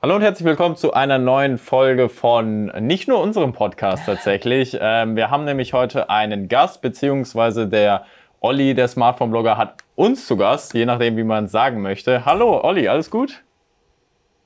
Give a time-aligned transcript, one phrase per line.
[0.00, 4.78] Hallo und herzlich willkommen zu einer neuen Folge von nicht nur unserem Podcast tatsächlich.
[4.80, 8.04] Ähm, wir haben nämlich heute einen Gast, beziehungsweise der
[8.38, 12.24] Olli, der Smartphone-Blogger, hat uns zu Gast, je nachdem, wie man es sagen möchte.
[12.24, 13.42] Hallo Olli, alles gut?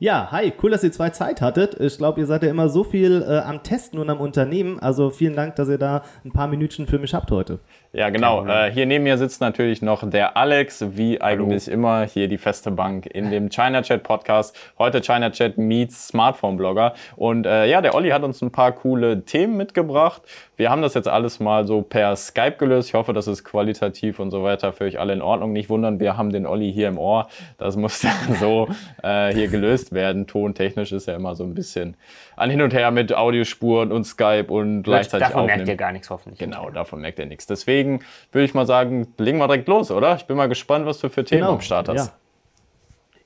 [0.03, 1.79] Ja, hi, cool, dass ihr zwei Zeit hattet.
[1.79, 4.81] Ich glaube, ihr seid ja immer so viel äh, am Testen und am Unternehmen.
[4.81, 7.61] Also vielen Dank, dass ihr da ein paar Minütchen für mich habt heute.
[7.93, 8.45] Ja, genau.
[8.45, 11.75] Äh, hier neben mir sitzt natürlich noch der Alex, wie eigentlich Hallo.
[11.75, 14.59] immer, hier die feste Bank in dem China Chat Podcast.
[14.77, 16.95] Heute China Chat meets Smartphone Blogger.
[17.15, 20.23] Und äh, ja, der Olli hat uns ein paar coole Themen mitgebracht.
[20.57, 22.89] Wir haben das jetzt alles mal so per Skype gelöst.
[22.89, 25.53] Ich hoffe, das ist qualitativ und so weiter für euch alle in Ordnung.
[25.53, 27.29] Nicht wundern, wir haben den Olli hier im Ohr.
[27.59, 28.69] Das muss dann so
[29.05, 30.27] äh, hier gelöst werden.
[30.27, 31.97] Tontechnisch ist ja immer so ein bisschen
[32.37, 35.59] an hin und her mit Audiospuren und Skype und gleichzeitig Davon aufnehmen.
[35.59, 36.39] merkt ihr gar nichts hoffentlich.
[36.39, 37.47] Genau, davon merkt ihr nichts.
[37.47, 40.17] Deswegen würde ich mal sagen, legen wir direkt los, oder?
[40.17, 42.07] Ich bin mal gespannt, was du für Themen genau, am Start hast.
[42.09, 42.13] Ja.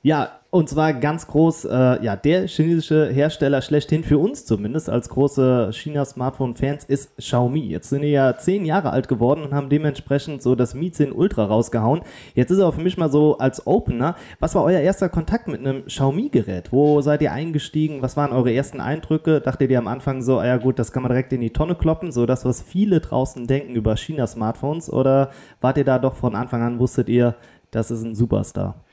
[0.06, 5.08] Ja, und zwar ganz groß, äh, ja, der chinesische Hersteller schlechthin für uns zumindest als
[5.08, 7.66] große China-Smartphone-Fans ist Xiaomi.
[7.66, 11.10] Jetzt sind die ja zehn Jahre alt geworden und haben dementsprechend so das Mi 10
[11.10, 12.02] Ultra rausgehauen.
[12.36, 14.14] Jetzt ist er für mich mal so als Opener.
[14.38, 16.70] Was war euer erster Kontakt mit einem Xiaomi-Gerät?
[16.70, 18.00] Wo seid ihr eingestiegen?
[18.00, 19.40] Was waren eure ersten Eindrücke?
[19.40, 21.74] Dachtet ihr am Anfang so, ah ja gut, das kann man direkt in die Tonne
[21.74, 24.88] kloppen, so das, was viele draußen denken über China-Smartphones?
[24.88, 27.34] Oder wart ihr da doch von Anfang an, wusstet ihr,
[27.72, 28.85] das ist ein Superstar?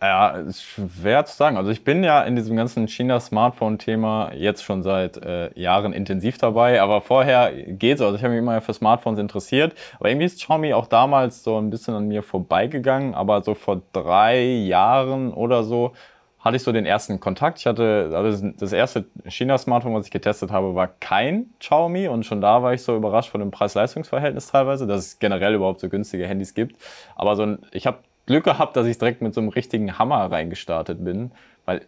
[0.00, 1.56] Ja, ist schwer zu sagen.
[1.56, 6.80] Also ich bin ja in diesem ganzen China-Smartphone-Thema jetzt schon seit äh, Jahren intensiv dabei,
[6.80, 8.04] aber vorher geht so.
[8.04, 11.58] Also ich habe mich immer für Smartphones interessiert, aber irgendwie ist Xiaomi auch damals so
[11.58, 15.94] ein bisschen an mir vorbeigegangen, aber so vor drei Jahren oder so
[16.38, 17.58] hatte ich so den ersten Kontakt.
[17.58, 22.40] Ich hatte, also das erste China-Smartphone, was ich getestet habe, war kein Xiaomi und schon
[22.40, 26.28] da war ich so überrascht von dem Preis-Leistungs-Verhältnis teilweise, dass es generell überhaupt so günstige
[26.28, 26.80] Handys gibt.
[27.16, 27.98] Aber so ein, ich habe
[28.28, 31.32] Glück gehabt, dass ich direkt mit so einem richtigen Hammer reingestartet bin.
[31.64, 31.82] Weil,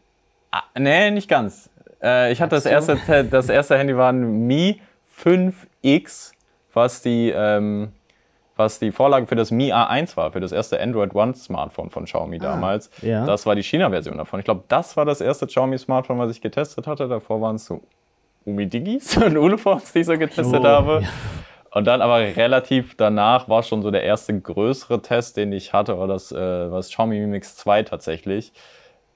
[0.51, 1.71] ah, nee, nicht ganz.
[2.03, 2.99] Äh, ich hatte das erste,
[3.31, 4.81] das erste Handy war ein Mi
[5.23, 6.33] 5X,
[6.73, 7.93] was die, ähm,
[8.56, 12.05] was die Vorlage für das Mi A1 war, für das erste Android One Smartphone von
[12.05, 12.91] Xiaomi ah, damals.
[13.03, 13.25] Ja.
[13.25, 14.41] Das war die China-Version davon.
[14.41, 17.06] Ich glaube, das war das erste Xiaomi-Smartphone, was ich getestet hatte.
[17.06, 17.83] Davor waren es so
[18.45, 21.00] Umidigis und Ulefons, die ich so getestet oh, habe.
[21.03, 21.09] Ja.
[21.72, 25.98] Und dann aber relativ danach war schon so der erste größere Test, den ich hatte,
[25.98, 28.53] war das, äh, war das Xiaomi Mi Mix 2 tatsächlich.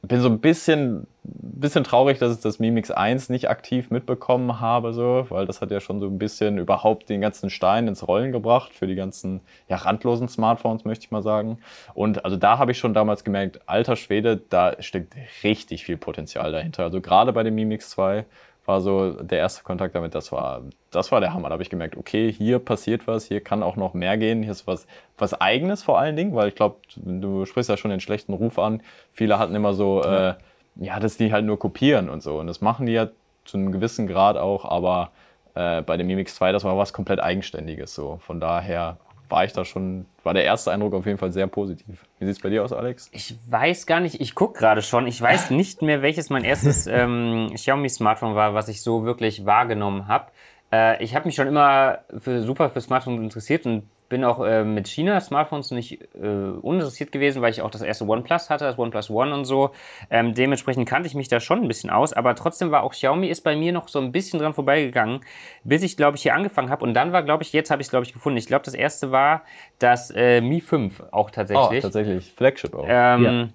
[0.03, 4.61] Bin so ein bisschen, bisschen traurig, dass ich das Mi Mix 1 nicht aktiv mitbekommen
[4.61, 8.07] habe, so, weil das hat ja schon so ein bisschen überhaupt den ganzen Stein ins
[8.07, 11.59] Rollen gebracht für die ganzen ja, randlosen Smartphones, möchte ich mal sagen.
[11.95, 16.53] Und also da habe ich schon damals gemerkt, alter Schwede, da steckt richtig viel Potenzial
[16.53, 16.85] dahinter.
[16.85, 18.27] Also gerade bei dem Mi Mix 2
[18.67, 21.49] war so der erste Kontakt damit, das war, das war der Hammer.
[21.49, 24.53] Da habe ich gemerkt, okay, hier passiert was, hier kann auch noch mehr gehen, hier
[24.53, 24.87] ist was,
[25.19, 28.59] was Eigenes vor allen Dingen, weil ich glaube, du sprichst ja schon den schlechten Ruf
[28.59, 28.83] an.
[29.13, 30.31] Viele hatten immer so, ja.
[30.31, 30.35] Äh,
[30.77, 32.39] ja, dass die halt nur kopieren und so.
[32.39, 33.09] Und das machen die ja
[33.45, 35.13] zu einem gewissen Grad auch, aber
[35.55, 37.95] äh, bei dem Mimix 2, das war was komplett Eigenständiges.
[37.95, 38.19] So.
[38.19, 38.97] Von daher
[39.29, 42.05] war ich da schon, war der erste Eindruck auf jeden Fall sehr positiv.
[42.19, 43.09] Wie sieht es bei dir aus, Alex?
[43.13, 46.87] Ich weiß gar nicht, ich gucke gerade schon, ich weiß nicht mehr, welches mein erstes
[46.89, 50.31] ähm, Xiaomi-Smartphone war, was ich so wirklich wahrgenommen habe.
[50.73, 53.85] Äh, ich habe mich schon immer für, super für Smartphones interessiert und
[54.15, 58.49] bin auch äh, mit China-Smartphones nicht äh, uninteressiert gewesen, weil ich auch das erste OnePlus
[58.49, 59.73] hatte, das OnePlus One und so.
[60.09, 63.27] Ähm, dementsprechend kannte ich mich da schon ein bisschen aus, aber trotzdem war auch Xiaomi
[63.27, 65.23] ist bei mir noch so ein bisschen dran vorbeigegangen,
[65.65, 66.85] bis ich, glaube ich, hier angefangen habe.
[66.85, 68.37] Und dann war, glaube ich, jetzt habe ich es, glaube ich, gefunden.
[68.37, 69.43] Ich glaube, das erste war
[69.81, 71.81] das äh, Mi 5 auch tatsächlich.
[71.81, 72.33] Oh, tatsächlich.
[72.37, 72.87] Flagship auch.
[72.89, 73.49] Ähm, ja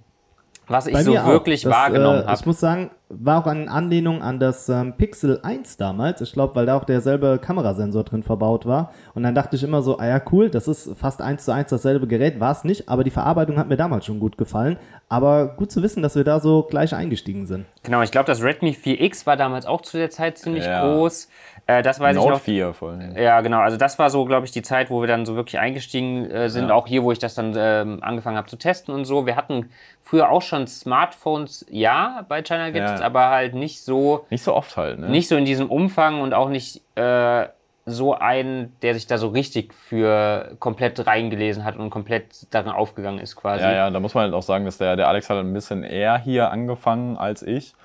[0.70, 2.40] was ich so wirklich das, wahrgenommen äh, habe.
[2.40, 6.22] Ich muss sagen, war auch eine Anlehnung an das ähm, Pixel 1 damals.
[6.22, 8.94] Ich glaube, weil da auch derselbe Kamerasensor drin verbaut war.
[9.16, 11.72] Und dann dachte ich immer so, ah ja, cool, das ist fast eins zu eins
[11.72, 12.40] dasselbe Gerät.
[12.40, 14.78] War es nicht, aber die Verarbeitung hat mir damals schon gut gefallen.
[15.10, 17.66] Aber gut zu wissen, dass wir da so gleich eingestiegen sind.
[17.82, 20.86] Genau, ich glaube, das Redmi 4X war damals auch zu der Zeit ziemlich ja.
[20.86, 21.30] groß.
[21.70, 22.42] Äh, das weiß Note ich noch.
[22.42, 23.00] 4 voll.
[23.16, 23.60] Ja, genau.
[23.60, 26.50] Also das war so, glaube ich, die Zeit, wo wir dann so wirklich eingestiegen äh,
[26.50, 26.70] sind.
[26.70, 26.74] Ja.
[26.74, 29.28] Auch hier, wo ich das dann ähm, angefangen habe zu testen und so.
[29.28, 29.70] Wir hatten
[30.02, 33.06] früher auch schon Smartphones, ja, bei China Gadgets, ja.
[33.06, 34.26] aber halt nicht so.
[34.32, 35.10] Nicht so oft halt, ne?
[35.10, 37.46] Nicht so in diesem Umfang und auch nicht äh,
[37.86, 43.20] so einen, der sich da so richtig für komplett reingelesen hat und komplett darin aufgegangen
[43.20, 43.64] ist quasi.
[43.64, 45.84] Ja, ja, da muss man halt auch sagen, dass der, der Alex hat ein bisschen
[45.84, 47.76] eher hier angefangen als ich.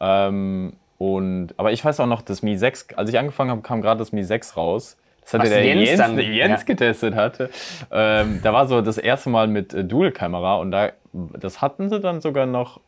[0.00, 3.82] Ähm, und, aber ich weiß auch noch, das Mi 6, als ich angefangen habe, kam
[3.82, 4.96] gerade das Mi 6 raus.
[5.20, 6.66] Das hatte der Jens, Jens, dann, Jens ja.
[6.66, 7.50] getestet hatte.
[7.90, 12.00] Ähm, da war so das erste Mal mit äh, Dual-Kamera und da, das hatten sie
[12.00, 12.80] dann sogar noch,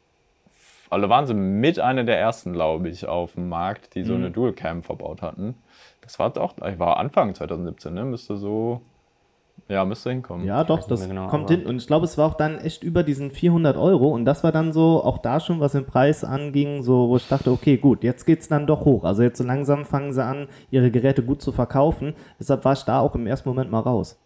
[0.88, 4.24] also waren sie mit einer der ersten, glaube ich, auf dem Markt, die so mhm.
[4.24, 5.54] eine Dual-Cam verbaut hatten.
[6.00, 8.04] Das war doch, ich war Anfang 2017, ne?
[8.04, 8.80] Müsste so
[9.68, 10.46] Ja, müsste hinkommen.
[10.46, 11.66] Ja, doch, nicht das genau, kommt hin.
[11.66, 14.08] Und ich glaube, es war auch dann echt über diesen 400 Euro.
[14.10, 17.26] Und das war dann so, auch da schon, was den Preis anging, so, wo ich
[17.26, 19.02] dachte, okay, gut, jetzt geht's dann doch hoch.
[19.02, 22.14] Also jetzt so langsam fangen sie an, ihre Geräte gut zu verkaufen.
[22.38, 24.18] Deshalb war ich da auch im ersten Moment mal raus.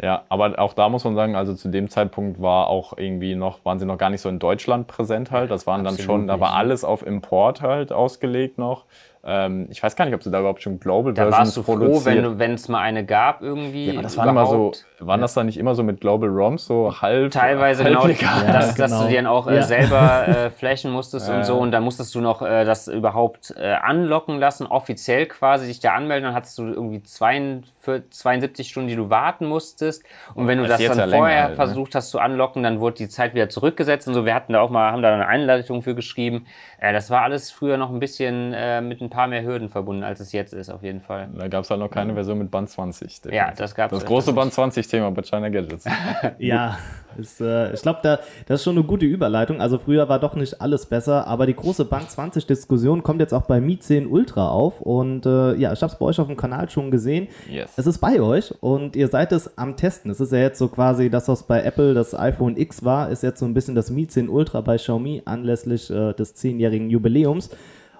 [0.00, 3.64] Ja, aber auch da muss man sagen, also zu dem Zeitpunkt war auch irgendwie noch,
[3.64, 5.50] waren sie noch gar nicht so in Deutschland präsent halt.
[5.50, 6.58] Das waren dann Absolut schon, da war nicht.
[6.58, 8.84] alles auf Import halt ausgelegt noch.
[9.28, 11.62] Ähm, ich weiß gar nicht, ob sie da überhaupt schon Global Da Versions warst du
[11.64, 12.04] froh, produziert.
[12.06, 13.86] wenn du- wenn es mal eine gab irgendwie.
[13.86, 14.70] ja, aber das waren immer so,
[15.00, 18.44] waren das dann nicht immer so mit Global ROMs so halb Teilweise halb genau, legal?
[18.46, 19.02] Ja, dass, dass genau.
[19.02, 19.62] du dir dann auch äh, Ja.
[19.62, 21.36] selber äh, flashen musstest Ja.
[21.38, 25.66] und so und dann musstest du noch äh, das überhaupt äh, anlocken lassen, offiziell quasi
[25.66, 30.04] dich da anmelden, dann hattest du irgendwie 42, 72 Stunden, die du warten musstest
[30.36, 31.56] und wenn du Das das, dann ja vorher halt, ne?
[31.56, 34.60] versucht hast zu anlocken, dann wurde die Zeit wieder zurückgesetzt und so, wir hatten da
[34.60, 36.46] auch mal, haben da eine Einleitung für geschrieben,
[36.80, 40.02] äh, das war alles früher noch ein bisschen äh, mit ein paar mehr Hürden verbunden,
[40.02, 41.28] als es jetzt ist, auf jeden Fall.
[41.36, 43.22] Da gab es halt noch keine Version mit Band 20.
[43.32, 44.32] Ja, das gab's Das öfters große.
[44.32, 45.84] Band 20-Thema bei China Gadgets.
[46.38, 46.76] Ja,
[47.16, 49.60] ist, äh, ich glaube, da, das ist schon eine gute Überleitung.
[49.60, 53.32] Also früher war doch nicht alles besser, aber die große Bank 20 Diskussion kommt jetzt
[53.32, 56.26] auch bei Mi 10 Ultra auf und äh, ja, ich habe es bei euch auf
[56.26, 57.28] dem Kanal schon gesehen.
[57.48, 57.72] Yes.
[57.76, 60.10] Es ist bei euch und ihr seid es am Testen.
[60.10, 63.22] Es ist ja jetzt so quasi das, was bei Apple das iPhone X war, ist
[63.22, 67.50] jetzt so ein bisschen das Mi 10 Ultra bei Xiaomi anlässlich äh, des 10-jährigen Jubiläums.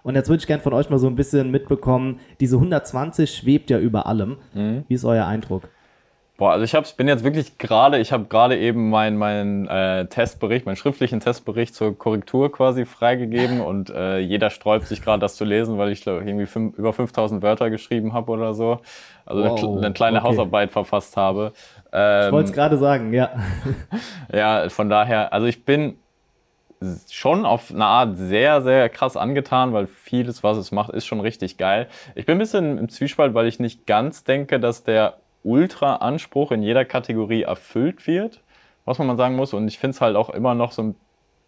[0.06, 3.70] Und jetzt würde ich gerne von euch mal so ein bisschen mitbekommen, diese 120 schwebt
[3.70, 4.36] ja über allem.
[4.54, 5.68] Wie ist euer Eindruck?
[6.38, 10.06] Boah, also ich hab's, bin jetzt wirklich gerade, ich habe gerade eben meinen mein, äh,
[10.06, 15.34] Testbericht, meinen schriftlichen Testbericht zur Korrektur quasi freigegeben und äh, jeder sträubt sich gerade das
[15.36, 18.80] zu lesen, weil ich glaub, irgendwie fünf, über 5000 Wörter geschrieben habe oder so.
[19.24, 20.28] Also eine, Wow, kle- eine kleine okay.
[20.28, 21.52] Hausarbeit verfasst habe.
[21.86, 23.30] Ich wollte Ähm, es gerade sagen, ja.
[24.32, 25.96] ja, von daher, also ich bin
[27.10, 31.20] schon auf eine Art sehr, sehr krass angetan, weil vieles, was es macht, ist schon
[31.20, 31.88] richtig geil.
[32.14, 36.62] Ich bin ein bisschen im Zwiespalt, weil ich nicht ganz denke, dass der Ultra-Anspruch in
[36.62, 38.40] jeder Kategorie erfüllt wird,
[38.84, 39.54] was man mal sagen muss.
[39.54, 40.96] Und ich finde es halt auch immer noch so ein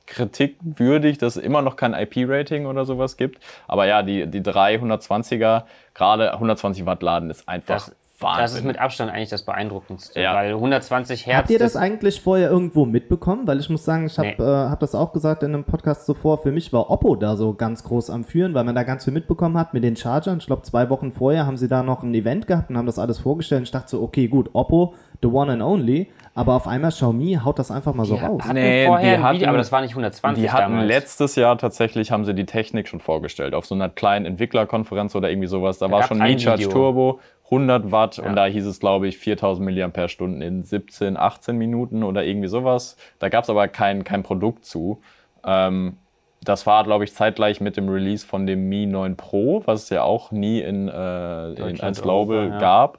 [0.09, 3.43] kritikwürdig, dass es immer noch kein IP-Rating oder sowas gibt.
[3.67, 5.65] Aber ja, die, die 320er,
[5.95, 8.43] gerade 120 Watt laden ist einfach Das, Wahnsinn.
[8.43, 10.35] das ist mit Abstand eigentlich das Beeindruckendste, Ja.
[10.35, 11.37] weil 120 Hertz.
[11.39, 13.47] Habt ihr das eigentlich vorher irgendwo mitbekommen?
[13.47, 14.43] Weil ich muss sagen, ich habe Nee.
[14.45, 16.39] äh, hab das auch gesagt in einem Podcast zuvor.
[16.43, 19.13] Für mich war Oppo da so ganz groß am Führen, weil man da ganz viel
[19.13, 20.39] mitbekommen hat mit den Chargern.
[20.39, 22.99] Ich glaube, zwei Wochen vorher haben sie da noch ein Event gehabt und haben das
[22.99, 23.61] alles vorgestellt.
[23.61, 26.09] Und ich dachte so, okay, gut, Oppo, the one and only.
[26.35, 28.43] Aber auf einmal Xiaomi haut das einfach mal so Die raus.
[28.45, 30.87] hatten Nee, vorher die ein hatten- Video, aber das war nicht 120 Die hatten damals.
[30.89, 35.31] letztes Jahr tatsächlich, haben sie die Technik schon vorgestellt, auf so einer kleinen Entwicklerkonferenz oder
[35.31, 35.79] irgendwie sowas.
[35.79, 36.71] Da, war gab's schon ein Mi-Charge Video.
[36.73, 37.19] Turbo,
[37.51, 38.25] 100 Watt Ja.
[38.25, 42.97] und da hieß es, glaube ich, 4000 mAh in 17, 18 Minuten oder irgendwie sowas.
[43.19, 45.01] Da gab es aber kein, kein Produkt zu.
[45.45, 45.97] Ähm,
[46.43, 49.91] das war, glaube ich, zeitgleich mit dem Release von dem Mi 9 Pro, was es
[49.91, 52.59] ja auch nie in, äh, in als Global ja.
[52.59, 52.99] gab.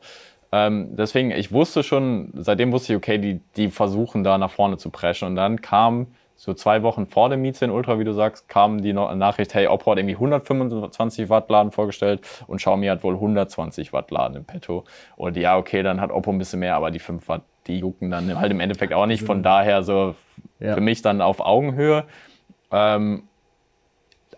[0.51, 4.77] Ähm, deswegen, ich wusste schon, seitdem wusste ich, okay, die, die versuchen da nach vorne
[4.77, 5.27] zu preschen.
[5.27, 6.07] Und dann kam
[6.41, 9.67] so zwei Wochen vor dem Mi 10 Ultra, wie du sagst, kam die Nachricht, hey,
[9.67, 14.45] Oppo hat irgendwie 125 Watt Laden vorgestellt und Xiaomi hat wohl 120 Watt Laden im
[14.45, 14.85] Petto.
[15.17, 18.09] Und ja, okay, dann hat Oppo ein bisschen mehr, aber die 5 Watt, die jucken
[18.09, 19.21] dann halt im Endeffekt auch nicht.
[19.23, 20.15] Von daher so
[20.59, 20.75] Ja.
[20.75, 22.05] für mich dann auf Augenhöhe.
[22.71, 23.23] Ähm,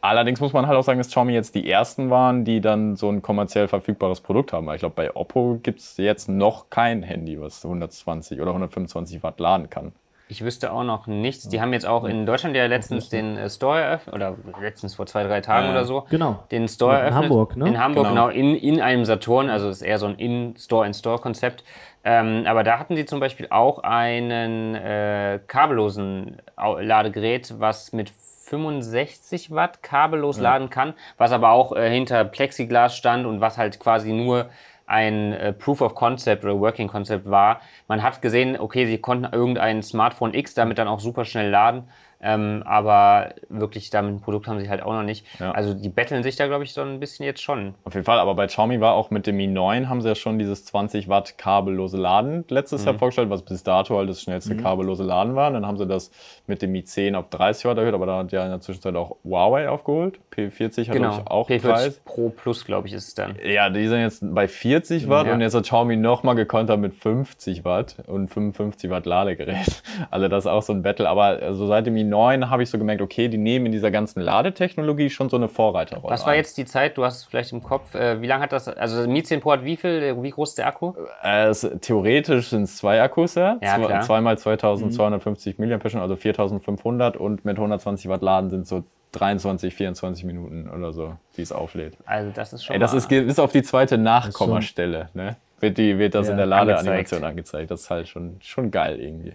[0.04, 3.08] Allerdings muss man halt auch sagen, dass Xiaomi jetzt die ersten waren, die dann so
[3.12, 4.66] ein kommerziell verfügbares Produkt haben.
[4.66, 9.22] Weil ich glaube, bei Oppo gibt es jetzt noch kein Handy, was 120 oder 125
[9.22, 9.92] Watt laden kann.
[10.32, 11.50] Ich wüsste auch noch nichts.
[11.50, 15.06] Die haben jetzt auch in Deutschland ja letztens den äh, Store eröffnet, oder letztens vor
[15.06, 15.72] zwei, drei Tagen Ja.
[15.74, 16.06] oder so.
[16.10, 16.40] Genau.
[16.52, 17.24] Den Store In eröffnet.
[17.24, 17.68] Hamburg, ne?
[17.68, 18.28] In Hamburg, Genau.
[18.28, 21.66] genau, in, in einem Saturn, also es ist eher so ein In-Store-in-Store-Konzept.
[22.06, 29.52] Ähm, aber da hatten sie zum Beispiel auch einen äh, kabellosen Ladegerät, was mit 65
[29.52, 34.12] Watt kabellos laden kann, was aber auch äh, hinter Plexiglas stand und was halt quasi
[34.14, 34.50] nur
[34.92, 37.62] ein äh, Proof of Concept oder Working Concept war.
[37.88, 41.88] Man hat gesehen, okay, sie konnten irgendein Smartphone X damit dann auch super schnell laden,
[42.22, 45.26] ähm, aber wirklich damit ein Produkt haben sie halt auch noch nicht.
[45.40, 45.52] Ja.
[45.52, 47.74] Also die betteln sich da, glaube ich, so ein bisschen jetzt schon.
[47.84, 50.16] Auf jeden Fall, aber bei Xiaomi war auch mit dem Mi 9 haben sie ja
[50.16, 54.56] schon dieses 20 Watt kabellose Laden letztes Jahr vorgestellt, was bis dato halt das schnellste
[54.58, 55.48] kabellose Laden war.
[55.48, 56.12] Und dann haben sie das
[56.48, 58.96] mit dem Mi 10 auf 30 Watt erhöht, aber da hat ja in der Zwischenzeit
[58.96, 60.20] auch Huawei aufgeholt.
[60.36, 61.22] P40 hat Genau.
[61.26, 62.02] auch P40 Preis.
[62.06, 63.36] Pro Plus, glaube ich, ist es dann.
[63.44, 65.34] Ja, die sind jetzt bei 40 Watt Ja.
[65.34, 69.82] und jetzt hat Xiaomi nochmal gekontert mit 50 Watt und 55 Watt Ladegerät.
[70.10, 71.08] Also das ist auch so ein Battle.
[71.08, 74.22] Aber also seit dem i9 habe ich so gemerkt, okay, die nehmen in dieser ganzen
[74.22, 76.14] Ladetechnologie schon so eine Vorreiterrolle.
[76.14, 76.38] Was war ein.
[76.38, 76.98] jetzt die Zeit?
[76.98, 77.96] Du hast vielleicht im Kopf.
[77.96, 78.68] Äh, wie lange hat das?
[78.68, 80.22] Also Mi 10 Pro hat wie viel?
[80.22, 80.94] Wie groß ist der Akku?
[81.24, 83.58] Äh, es, theoretisch sind es zwei Akkus, ja.
[83.62, 84.02] Ja, Zwei- klar.
[84.02, 90.70] Zweimal 2250 mAh, also 4500 und mit 120 Watt Laden sind so 23, 24 Minuten
[90.70, 91.98] oder so, wie es auflädt.
[92.06, 92.76] Also das ist schon.
[92.76, 95.36] Ey, das ist bis auf die zweite Nachkommastelle, ne?
[95.62, 97.24] wird, die, wird das ja, in der Ladeanimation angezeigt.
[97.24, 97.72] angezeigt.
[97.72, 99.34] Das ist halt schon, schon geil irgendwie.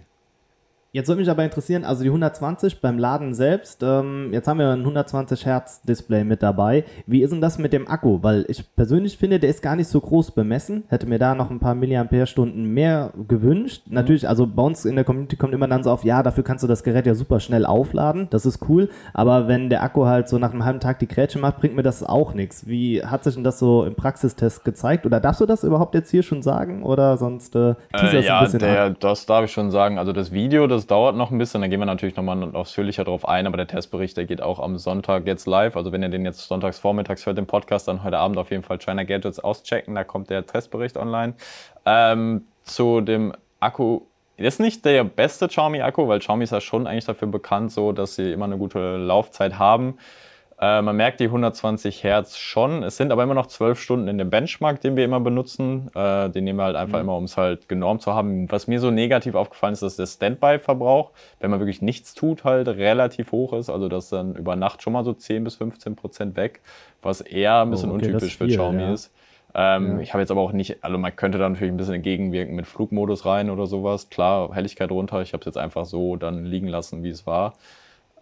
[0.97, 4.71] Jetzt würde mich aber interessieren, also die 120 beim Laden selbst, ähm, jetzt haben wir
[4.71, 6.85] ein 120 Hertz Display mit dabei.
[7.05, 8.23] Wie ist denn das mit dem Akku?
[8.23, 10.85] Weil ich persönlich finde, der ist gar nicht so groß bemessen.
[10.87, 13.83] Hätte mir da noch ein paar Milliampere-Stunden mehr gewünscht.
[13.85, 13.93] Mhm.
[13.93, 16.63] Natürlich, also bei uns in der Community kommt immer dann so auf, ja, dafür kannst
[16.63, 18.25] du das Gerät ja super schnell aufladen.
[18.31, 18.89] Das ist cool.
[19.13, 21.83] Aber wenn der Akku halt so nach einem halben Tag die Grätsche macht, bringt mir
[21.83, 22.65] das auch nichts.
[22.65, 25.05] Wie hat sich denn das so im Praxistest gezeigt?
[25.05, 26.81] Oder darfst du das überhaupt jetzt hier schon sagen?
[26.81, 29.99] Oder sonst äh, äh, ja, ein bisschen der, das darf ich schon sagen.
[29.99, 33.03] Also das Video, das das dauert noch ein bisschen, da gehen wir natürlich nochmal ausführlicher
[33.03, 35.75] drauf ein, aber der Testbericht, der geht auch am Sonntag jetzt live.
[35.75, 38.63] Also wenn ihr den jetzt sonntags vormittags hört, den Podcast, dann heute Abend auf jeden
[38.63, 41.33] Fall China Gadgets auschecken, da kommt der Testbericht online.
[41.85, 44.03] Ähm, zu dem Akku,
[44.37, 47.91] das ist nicht der beste Xiaomi-Akku, weil Xiaomi ist ja schon eigentlich dafür bekannt, so
[47.91, 49.97] dass sie immer eine gute Laufzeit haben.
[50.59, 52.81] Äh, man merkt die 120 Hertz schon.
[52.81, 55.91] Es sind aber immer noch 12 Stunden in dem Benchmark, den wir immer benutzen.
[55.93, 57.03] Äh, den nehmen wir halt einfach mhm.
[57.03, 58.51] immer, um es halt genormt zu haben.
[58.51, 62.67] Was mir so negativ aufgefallen ist, dass der Standby-Verbrauch, wenn man wirklich nichts tut, halt
[62.69, 63.69] relativ hoch ist.
[63.69, 66.61] Also das dann über Nacht schon mal so 10 bis 15 Prozent weg,
[67.03, 68.93] was eher ein bisschen oh, okay, untypisch viel, für Xiaomi ja.
[68.93, 69.13] ist.
[69.53, 69.99] Ähm, ja.
[69.99, 72.65] Ich habe jetzt aber auch nicht, also man könnte da natürlich ein bisschen entgegenwirken mit
[72.65, 74.09] Flugmodus rein oder sowas.
[74.09, 75.21] Klar, Helligkeit runter.
[75.21, 77.53] Ich habe es jetzt einfach so dann liegen lassen, wie es war.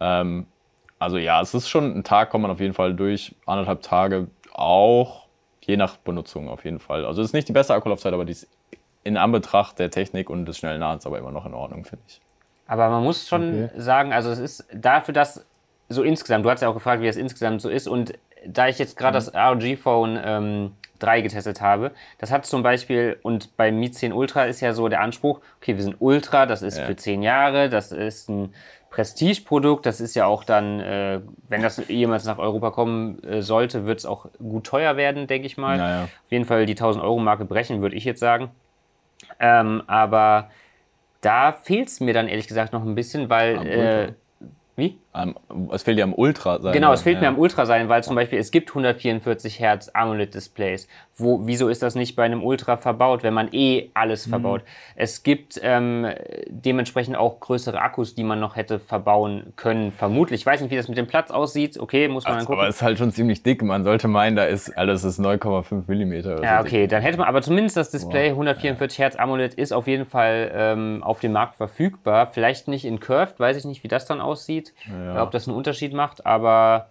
[0.00, 0.46] Ähm,
[0.98, 3.34] also ja, es ist schon ein Tag, kommt man auf jeden Fall durch.
[3.44, 5.26] Anderthalb Tage auch,
[5.60, 7.04] je nach Benutzung auf jeden Fall.
[7.04, 8.48] Also es ist nicht die beste Akkulaufzeit, aber die ist
[9.04, 12.20] in Anbetracht der Technik und des schnellen Ladens aber immer noch in Ordnung, finde ich.
[12.66, 13.80] Aber man muss schon okay.
[13.80, 15.44] sagen, also es ist dafür, dass
[15.88, 18.78] so insgesamt, du hast ja auch gefragt, wie das insgesamt so ist und da ich
[18.78, 19.24] jetzt gerade mhm.
[19.24, 24.12] das ROG Phone ähm, 3 getestet habe, das hat zum Beispiel, und beim Mi 10
[24.12, 26.86] Ultra ist ja so der Anspruch, okay, wir sind Ultra, das ist ja.
[26.86, 28.54] für 10 Jahre, das ist ein
[28.90, 29.84] Prestigeprodukt.
[29.84, 33.98] Das ist ja auch dann, äh, wenn das jemals nach Europa kommen äh, sollte, wird
[33.98, 35.76] es auch gut teuer werden, denke ich mal.
[35.76, 36.04] Naja.
[36.04, 38.50] Auf jeden Fall die 1000-Euro-Marke brechen, würde ich jetzt sagen.
[39.40, 40.50] Ähm, aber
[41.20, 44.14] da fehlt es mir dann ehrlich gesagt noch ein bisschen, weil
[44.76, 44.98] wie?
[45.72, 46.72] Es fehlt ja am Ultra sein.
[46.72, 47.22] Genau, es fehlt ja.
[47.22, 50.88] mir am Ultra sein, weil zum Beispiel es gibt 144 Hertz AMOLED-Displays.
[51.16, 54.30] Wo, wieso ist das nicht bei einem Ultra verbaut, wenn man eh alles mhm.
[54.30, 54.62] verbaut?
[54.96, 56.06] Es gibt ähm,
[56.48, 60.40] dementsprechend auch größere Akkus, die man noch hätte verbauen können, vermutlich.
[60.40, 61.78] Ich weiß nicht, wie das mit dem Platz aussieht.
[61.78, 62.60] Okay, muss man also, dann gucken.
[62.60, 63.62] Aber es ist halt schon ziemlich dick.
[63.62, 66.42] Man sollte meinen, da ist alles ist 9,5 Millimeter.
[66.42, 66.90] Ja, okay, dick.
[66.90, 68.42] dann hätte man, aber zumindest das Display Boah.
[68.42, 72.26] 144 Hertz AMOLED ist auf jeden Fall ähm, auf dem Markt verfügbar.
[72.26, 74.74] Vielleicht nicht in Curved, weiß ich nicht, wie das dann aussieht.
[74.90, 75.05] Ja.
[75.22, 76.88] Ob das einen Unterschied macht, aber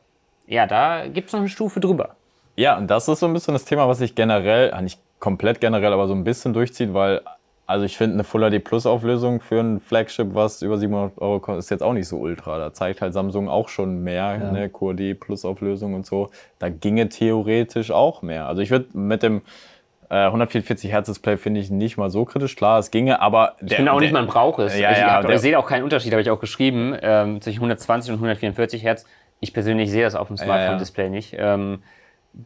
[0.47, 2.15] ja, da gibt es noch eine Stufe drüber.
[2.55, 5.91] Ja, und das ist so ein bisschen das Thema, was sich generell, nicht komplett generell,
[5.91, 7.21] aber so ein bisschen durchzieht, weil,
[7.65, 11.39] also ich finde, eine Full HD Plus Auflösung für ein Flagship, was über 700 Euro
[11.39, 12.57] kostet, ist jetzt auch nicht so ultra.
[12.57, 14.51] Da zeigt halt Samsung auch schon mehr, ja.
[14.51, 16.29] ne, QHD Plus Auflösung und so.
[16.59, 18.47] Da ginge theoretisch auch mehr.
[18.47, 19.41] Also ich würde mit dem
[20.09, 22.55] 144 äh, Hertz Display finde ich nicht mal so kritisch.
[22.55, 23.55] Klar, es ginge, aber.
[23.59, 24.77] Der, ich finde auch nicht, man braucht es.
[24.77, 28.11] Ja, ich, ja, ich sehe auch keinen Unterschied, habe ich auch geschrieben, ähm, zwischen 120
[28.11, 29.05] und 144 Hertz.
[29.39, 31.35] Ich persönlich sehe das auf dem Smartphone-Display nicht.
[31.37, 31.79] Ähm,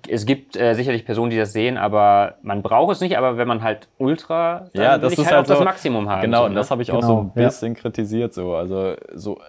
[0.07, 3.17] es gibt äh, sicherlich Personen, die das sehen, aber man braucht es nicht.
[3.17, 5.53] Aber wenn man halt Ultra, dann ja, das will ich ist halt, halt auch so,
[5.55, 6.21] das Maximum haben.
[6.21, 6.71] Genau, so, und das ne?
[6.71, 7.79] habe ich genau, auch so ein bisschen ja.
[7.79, 8.33] kritisiert.
[8.33, 8.53] So.
[8.55, 9.39] Also so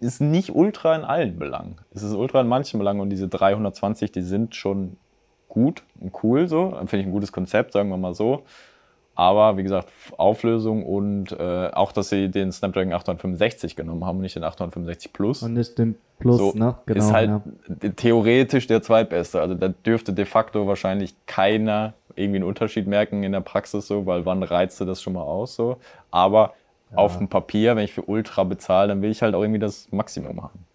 [0.00, 1.76] ist nicht Ultra in allen Belangen.
[1.94, 4.96] Es ist Ultra in manchen Belangen und diese 320, die sind schon
[5.50, 6.70] gut und cool so.
[6.70, 8.44] Finde ich ein gutes Konzept, sagen wir mal so.
[9.14, 14.22] Aber wie gesagt, Auflösung und äh, auch, dass sie den Snapdragon 865 genommen haben und
[14.22, 15.42] nicht den 865 Plus.
[15.42, 16.76] Und nicht den Plus, so, ne?
[16.86, 17.90] Genau, ist halt ja.
[17.96, 19.38] theoretisch der zweitbeste.
[19.40, 24.06] Also da dürfte de facto wahrscheinlich keiner irgendwie einen Unterschied merken in der Praxis so,
[24.06, 25.76] weil wann reizt du das schon mal aus so.
[26.10, 26.54] Aber
[26.90, 26.96] ja.
[26.96, 29.88] auf dem Papier, wenn ich für Ultra bezahle, dann will ich halt auch irgendwie das
[29.90, 30.66] Maximum haben.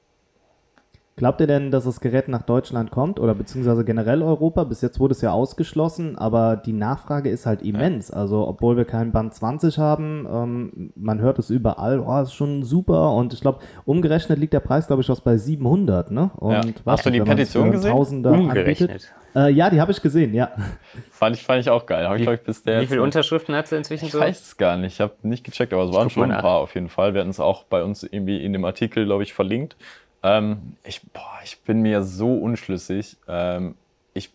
[1.18, 4.66] Glaubt ihr denn, dass das Gerät nach Deutschland kommt oder beziehungsweise generell Europa?
[4.66, 8.10] Bis jetzt wurde es ja ausgeschlossen, aber die Nachfrage ist halt immens.
[8.10, 8.16] Ja.
[8.16, 12.64] Also, obwohl wir keinen Band 20 haben, ähm, man hört es überall, oh, ist schon
[12.64, 13.14] super.
[13.14, 16.12] Und ich glaube, umgerechnet liegt der Preis, glaube ich, was bei 700.
[16.12, 16.32] Ne?
[16.36, 16.62] Und ja.
[16.84, 17.92] was, Hast du die Petition gesehen?
[17.92, 19.10] Tausender umgerechnet.
[19.34, 20.52] Äh, ja, die habe ich gesehen, ja.
[21.12, 22.10] Fand ich, fand ich auch geil.
[22.20, 24.18] Wie, ich, bis der wie viele Unterschriften hat sie inzwischen ich so?
[24.18, 24.96] Ich weiß es gar nicht.
[24.96, 27.14] Ich habe nicht gecheckt, aber es waren schon ein paar auf jeden Fall.
[27.14, 29.78] Wir hatten es auch bei uns irgendwie in dem Artikel, glaube ich, verlinkt.
[30.26, 33.18] Ähm, ich, boah, ich bin mir so unschlüssig.
[33.28, 33.76] Ähm,
[34.16, 34.32] ich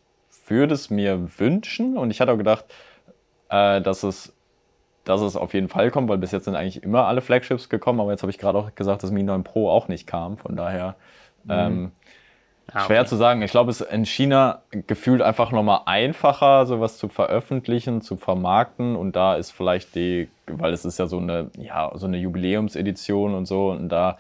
[0.47, 2.65] würde es mir wünschen und ich hatte auch gedacht,
[3.49, 4.33] äh, dass, es,
[5.05, 7.99] dass es auf jeden Fall kommt, weil bis jetzt sind eigentlich immer alle Flagships gekommen,
[7.99, 10.39] aber jetzt habe ich gerade auch gesagt, dass Mi 9 Pro auch nicht kam.
[10.39, 10.95] Von daher
[11.43, 11.51] mhm.
[11.51, 11.93] ähm,
[12.73, 13.43] ah, schwer zu sagen.
[13.43, 18.95] Ich glaube, es ist in China gefühlt einfach nochmal einfacher, sowas zu veröffentlichen, zu vermarkten
[18.95, 23.35] und da ist vielleicht die, weil es ist ja so eine, ja, so eine Jubiläumsedition
[23.35, 24.19] und so und da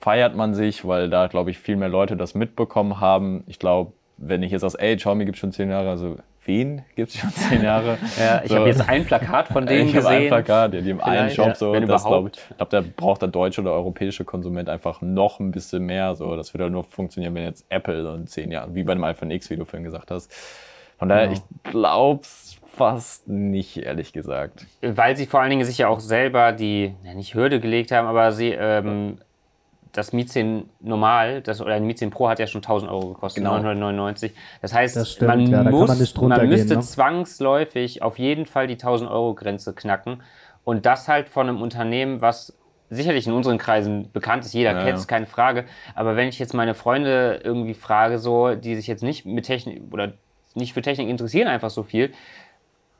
[0.00, 3.44] feiert man sich, weil da, glaube ich, viel mehr Leute das mitbekommen haben.
[3.46, 7.10] Ich glaube, wenn ich jetzt aus, ey, Xiaomi gibt schon zehn Jahre, also wen gibt
[7.10, 7.98] es schon zehn Jahre?
[8.18, 8.56] ja, ich so.
[8.56, 10.12] habe jetzt ein Plakat von denen ich gesehen.
[10.12, 11.72] ein Plakat, ja, die im einen Shop ja, so.
[11.72, 12.32] Wenn das überhaupt.
[12.32, 16.14] Glaub, ich glaube, da braucht der deutsche oder europäische Konsument einfach noch ein bisschen mehr.
[16.14, 18.94] So, das würde halt nur funktionieren, wenn jetzt Apple so in zehn Jahren, wie bei
[18.94, 20.32] dem iPhone X, wie du vorhin gesagt hast.
[20.98, 21.38] Von daher, Genau.
[21.64, 24.66] ich glaube es fast nicht, ehrlich gesagt.
[24.82, 28.06] Weil sie vor allen Dingen sich ja auch selber die, ja, nicht Hürde gelegt haben,
[28.06, 29.18] aber sie, ähm,
[29.96, 33.08] das Mi 10 Normal, das, oder ein Mi 10 Pro hat ja schon 1000 Euro
[33.08, 33.56] gekostet, Genau.
[33.56, 34.32] 999.
[34.62, 36.80] Das heißt, Das stimmt, man, ja, da muss, man drunter man gehen, müsste ne?
[36.80, 40.22] zwangsläufig auf jeden Fall die 1000 Euro Grenze knacken.
[40.64, 42.56] Und das halt von einem Unternehmen, was
[42.90, 45.08] sicherlich in unseren Kreisen bekannt ist, jeder Ja, kennt es, ja.
[45.08, 45.64] keine Frage.
[45.94, 49.82] Aber wenn ich jetzt meine Freunde irgendwie frage, so, die sich jetzt nicht mit Technik
[49.92, 50.12] oder
[50.54, 52.12] nicht für Technik interessieren, einfach so viel,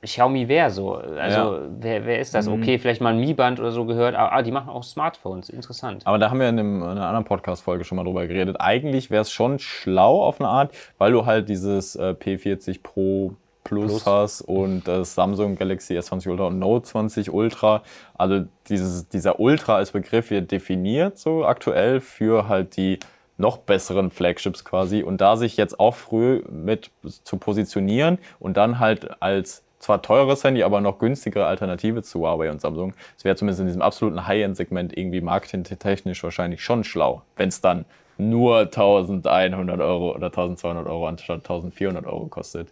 [0.03, 0.95] Xiaomi wer so?
[0.95, 1.61] Also, Ja.
[1.81, 2.37] wer, wer ist Mhm.
[2.39, 2.49] das?
[2.49, 4.15] Okay, vielleicht mal ein Mi-Band oder so gehört.
[4.15, 5.49] Ah, ah, die machen auch Smartphones.
[5.49, 6.07] Interessant.
[6.07, 8.57] Aber da haben wir in, einem, in einer anderen Podcast-Folge schon mal drüber geredet.
[8.61, 13.33] Eigentlich wäre es schon schlau auf eine Art, weil du halt dieses äh, P40 Pro
[13.65, 14.07] Plus, Plus.
[14.07, 17.83] hast und das Samsung Galaxy S20 Ultra und Note 20 Ultra.
[18.17, 23.01] Also dieses, dieser Ultra als Begriff wird definiert so aktuell für halt die
[23.39, 26.91] noch besseren Flagships quasi und da sich jetzt auch früh mit
[27.25, 32.51] zu positionieren und dann halt als zwar teures Handy, aber noch günstigere Alternative zu Huawei
[32.51, 32.93] und Samsung.
[33.17, 37.85] Das wäre zumindest in diesem absoluten High-End-Segment irgendwie marketingtechnisch wahrscheinlich schon schlau, wenn es dann
[38.19, 42.69] nur 1100 Euro oder 1200 Euro anstatt 1400 Euro kostet.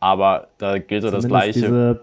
[0.00, 1.52] Aber da gilt so das Gleiche.
[1.60, 2.00] diese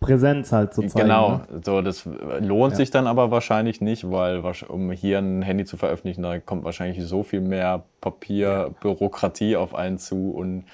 [0.00, 1.08] Präsenz halt zu zeigen.
[1.08, 1.60] Genau, Ne?
[1.64, 2.06] so das
[2.40, 2.76] lohnt Ja.
[2.76, 7.02] sich dann aber wahrscheinlich nicht, weil um hier ein Handy zu veröffentlichen, da kommt wahrscheinlich
[7.04, 10.64] so viel mehr Papier, Bürokratie auf einen zu und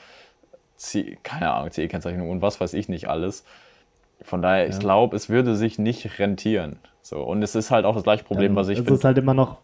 [0.77, 3.45] C keine Ahnung, CE-Kennzeichnung und was weiß ich nicht alles.
[4.23, 4.81] Von daher, ich Ja.
[4.81, 6.77] glaube, es würde sich nicht rentieren.
[7.03, 8.95] So, und es ist halt auch das gleiche Problem, Dann was ich ist finde.
[8.99, 9.59] es halt immer noch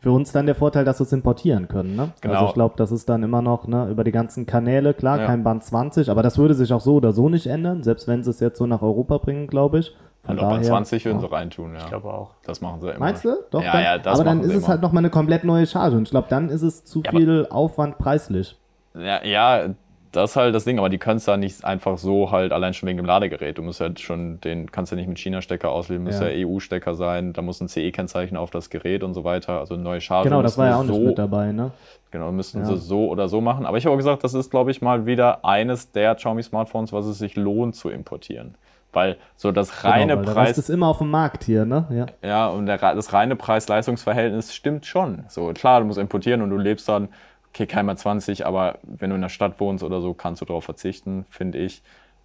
[0.00, 1.96] für uns dann der Vorteil, dass wir es importieren können.
[1.96, 2.10] Ne?
[2.20, 2.34] Genau.
[2.34, 5.26] Also ich glaube, das ist dann immer noch ne, über die ganzen Kanäle, klar, Ja.
[5.26, 8.22] kein Band 20, aber das würde sich auch so oder so nicht ändern, selbst wenn
[8.22, 9.94] sie es jetzt so nach Europa bringen, glaube ich.
[10.24, 11.78] Von Und auch bei daher- 20 würden sie reintun, ja.
[11.78, 12.30] Ich glaube auch.
[12.44, 12.98] das machen sie immer.
[12.98, 13.34] Meinst du?
[13.50, 14.68] Doch, Ja, dann, ja, das aber dann ist es immer.
[14.68, 17.18] halt nochmal eine komplett neue Charge und ich glaube, dann ist es zu Ja, aber-
[17.18, 18.56] viel Aufwand preislich.
[18.94, 19.68] Ja, ja,
[20.16, 22.74] das ist halt das Ding, aber die können es da nicht einfach so halt allein
[22.74, 23.58] schon wegen dem Ladegerät.
[23.58, 26.28] Du musst halt schon den, kannst ja nicht mit China-Stecker auslesen, muss Ja.
[26.28, 29.82] ja, EU-Stecker sein, da muss ein CE-Kennzeichen auf das Gerät und so weiter, also eine
[29.82, 30.28] neue Charge.
[30.28, 31.70] Genau, das müssen war ja auch nicht so, mit dabei, ne?
[32.10, 32.66] Genau, müssten Ja.
[32.66, 33.66] sie so oder so machen.
[33.66, 37.06] Aber ich habe auch gesagt, das ist, glaube ich, mal wieder eines der Xiaomi-Smartphones, was
[37.06, 38.54] es sich lohnt zu importieren.
[38.92, 41.84] Weil so das reine genau, der Rest Preis, ist immer auf dem Markt hier, ne?
[41.90, 42.06] Ja.
[42.28, 45.24] ja, und der, das reine Preis-Leistungs-Verhältnis stimmt schon.
[45.28, 47.08] So, klar, du musst importieren und du lebst dann,
[47.54, 50.64] okay, keinmal 20, aber wenn du in der Stadt wohnst oder so, kannst du darauf
[50.64, 51.82] verzichten, finde ich.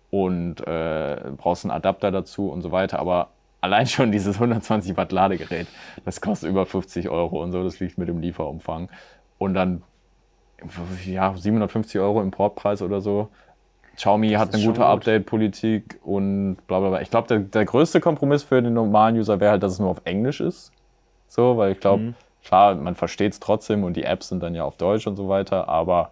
[0.10, 2.98] Und äh, brauchst einen Adapter dazu und so weiter.
[2.98, 3.30] Aber
[3.62, 5.68] allein schon dieses 120 Watt Ladegerät,
[6.04, 8.90] das kostet über 50 Euro und so, das liegt mit dem Lieferumfang.
[9.38, 9.84] Und dann,
[11.06, 13.30] ja, 750 Euro Importpreis oder so.
[13.98, 14.88] Xiaomi hat ist eine gute gut.
[14.88, 17.02] Update-Politik und bla bla bla.
[17.02, 19.90] Ich glaube, der, der größte Kompromiss für den normalen User wäre halt, dass es nur
[19.90, 20.72] auf Englisch ist.
[21.28, 22.16] So, weil ich glaube, Mhm.
[22.44, 25.30] Klar, man versteht es trotzdem und die Apps sind dann ja auf Deutsch und so
[25.30, 26.12] weiter, aber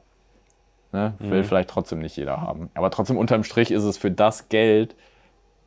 [0.92, 1.44] ne, will Mhm.
[1.46, 2.70] vielleicht trotzdem nicht jeder haben.
[2.74, 4.96] Aber trotzdem unterm Strich ist es für das Geld,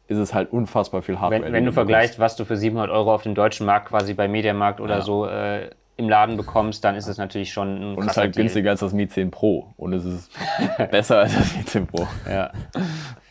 [0.08, 1.42] ist es halt unfassbar viel Hardware.
[1.44, 4.26] Wenn, wenn du vergleichst, was du für 700 Euro auf dem deutschen Markt quasi bei
[4.28, 5.00] Mediamarkt oder Ja.
[5.02, 8.34] so äh, im Laden bekommst, dann ist es natürlich schon ein Und es ist halt
[8.34, 8.44] Deal.
[8.44, 9.72] günstiger als das Mi 10 Pro.
[9.76, 10.30] Und es ist
[10.90, 12.08] besser als das Mi 10 Pro.
[12.28, 12.50] Ja,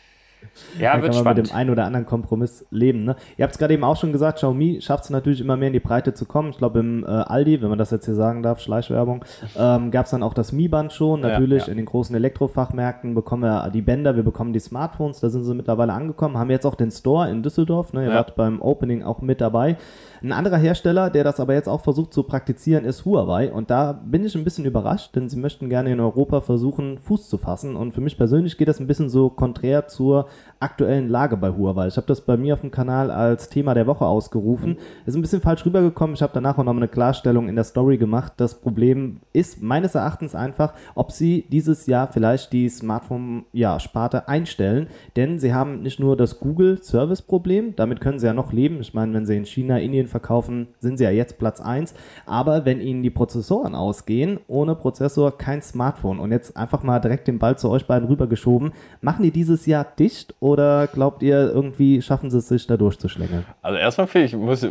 [0.78, 1.54] Da ja kann wird man mit dem spannend.
[1.60, 3.04] einen oder anderen Kompromiss leben.
[3.04, 3.16] Ne?
[3.36, 5.72] Ihr habt es gerade eben auch schon gesagt, Xiaomi schafft es natürlich immer mehr in
[5.72, 6.50] die Breite zu kommen.
[6.50, 9.24] Ich glaube, im äh, Aldi, wenn man das jetzt hier sagen darf, Schleichwerbung,
[9.56, 11.22] ähm, gab es dann auch das Mi-Band schon.
[11.22, 11.70] Ja, Natürlich ja.
[11.72, 15.54] in den großen Elektrofachmärkten bekommen wir die Bänder, wir bekommen die Smartphones, da sind sie
[15.54, 16.36] mittlerweile angekommen.
[16.38, 17.92] Haben jetzt auch den Store in Düsseldorf.
[17.92, 18.04] Ne?
[18.04, 18.14] Ihr Ja.
[18.16, 19.76] wart beim Opening auch mit dabei.
[20.22, 23.50] Ein anderer Hersteller, der das aber jetzt auch versucht zu praktizieren, ist Huawei.
[23.50, 27.30] Und da bin ich ein bisschen überrascht, denn sie möchten gerne in Europa versuchen, Fuß
[27.30, 27.74] zu fassen.
[27.74, 30.26] Und für mich persönlich geht das ein bisschen so konträr zur
[30.58, 31.86] aktuellen Lage bei Huawei.
[31.86, 34.76] Ich habe das bei mir auf dem Kanal als Thema der Woche ausgerufen.
[35.06, 36.14] Ist ein bisschen falsch rübergekommen.
[36.14, 38.34] Ich habe danach auch noch eine Klarstellung in der Story gemacht.
[38.36, 44.88] Das Problem ist meines Erachtens einfach, ob sie dieses Jahr vielleicht die Smartphone-Sparte einstellen.
[45.16, 48.80] Denn sie haben nicht nur das Google-Service-Problem, damit können sie ja noch leben.
[48.80, 51.94] Ich meine, wenn sie in China, Indien verkaufen, sind sie ja jetzt Platz 1.
[52.26, 56.18] Aber wenn ihnen die Prozessoren ausgehen, ohne Prozessor kein Smartphone.
[56.18, 58.72] Und jetzt einfach mal direkt den Ball zu euch beiden rübergeschoben.
[59.00, 63.44] Machen die dieses Jahr dicht oder glaubt ihr, irgendwie schaffen sie es sich da durchzuschlängeln?
[63.62, 64.66] Also erstmal finde ich, muss,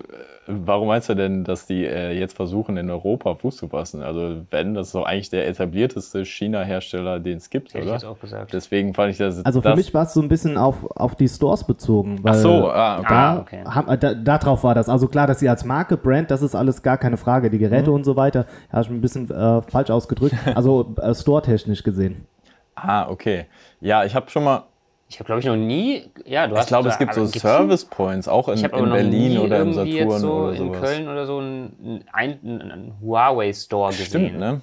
[0.50, 4.02] warum meinst du denn, dass die äh, jetzt versuchen, in Europa Fuß zu fassen?
[4.04, 7.94] Also wenn, das ist doch eigentlich der etablierteste China-Hersteller, den es gibt, Hätte ich oder?
[7.94, 8.52] jetzt auch gesagt.
[8.54, 9.46] Deswegen fand ich das.
[9.46, 12.20] Also für das, mich war es so ein bisschen auf, auf die Stores bezogen.
[12.24, 13.06] Weil Ach so, ah, okay.
[13.10, 13.64] Da, Ah, okay.
[13.66, 14.90] haben, äh, da, darauf war das.
[14.90, 17.50] Also klar, dass sie als Marke, Brand, das ist alles gar keine Frage.
[17.50, 17.62] Die Mhm.
[17.62, 20.36] Geräte und so weiter, habe ich ein bisschen äh, falsch ausgedrückt.
[20.56, 22.26] Also äh, store-technisch gesehen.
[22.76, 23.46] Ah, okay.
[23.82, 24.64] Ja, ich habe schon mal.
[25.12, 26.04] Ich habe, glaube ich, noch nie.
[26.26, 28.92] Ja, du ich hast glaube, es gibt so Service Points, auch in, Ich habe in
[28.92, 30.82] Berlin oder im Saturn jetzt so oder in sowas.
[30.82, 34.06] Köln oder so einen, einen, einen Huawei-Store gesehen.
[34.06, 34.62] Stimmt, ne?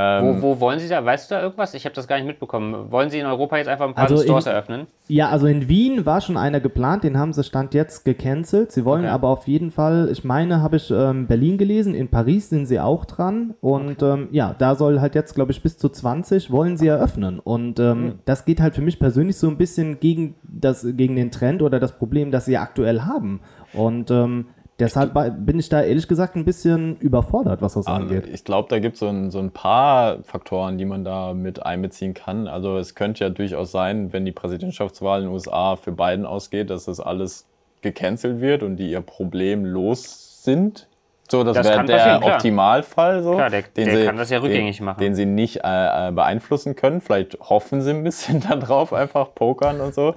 [0.00, 1.04] Ähm, Wo, wo wollen Sie da?
[1.04, 1.74] Weißt du da irgendwas?
[1.74, 2.92] Ich habe das gar nicht mitbekommen.
[2.92, 4.86] Wollen Sie in Europa jetzt einfach ein paar Also in- Stores eröffnen?
[5.08, 8.70] Ja, also in Wien war schon einer geplant, den haben sie Stand jetzt gecancelt.
[8.70, 9.10] Sie wollen Okay.
[9.10, 12.78] aber auf jeden Fall, ich meine, habe ich ähm, Berlin gelesen, in Paris sind sie
[12.78, 13.54] auch dran.
[13.60, 17.40] Und ähm, ja, da soll halt jetzt, glaube ich, bis zu 20 wollen sie eröffnen.
[17.40, 18.18] Und ähm, Hm.
[18.24, 21.80] das geht halt für mich persönlich so ein bisschen gegen, das, gegen den Trend oder
[21.80, 23.40] das Problem, das sie aktuell haben.
[23.72, 24.46] Und ähm,
[24.78, 25.12] deshalb
[25.46, 28.26] bin ich da ehrlich gesagt ein bisschen überfordert, was das Also angeht.
[28.32, 31.64] ich glaube, da gibt es so ein, so ein paar Faktoren, die man da mit
[31.64, 32.46] einbeziehen kann.
[32.48, 36.70] Also es könnte ja durchaus sein, wenn die Präsidentschaftswahl in den USA für Biden ausgeht,
[36.70, 37.46] dass das alles
[37.82, 40.86] gecancelt wird und die ihr Problem los sind.
[41.30, 42.22] So, das, Das wäre der.
[42.24, 43.22] Optimalfall.
[43.22, 44.98] So, Klar, der- der kann das ja rückgängig den, machen.
[45.00, 47.00] Den sie nicht äh, äh, beeinflussen können.
[47.02, 50.14] Vielleicht hoffen sie ein bisschen darauf, einfach pokern und so.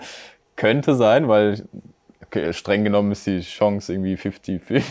[0.55, 1.63] Könnte sein, weil
[2.31, 4.81] okay, streng genommen ist die Chance irgendwie 50-50,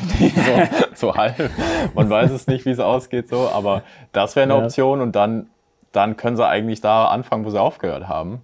[0.95, 1.51] so, so halb.
[1.95, 4.65] Man weiß es nicht, wie es ausgeht, so, aber das wäre eine Ja.
[4.65, 5.47] Option und dann,
[5.93, 8.43] dann können sie eigentlich da anfangen, wo sie aufgehört haben.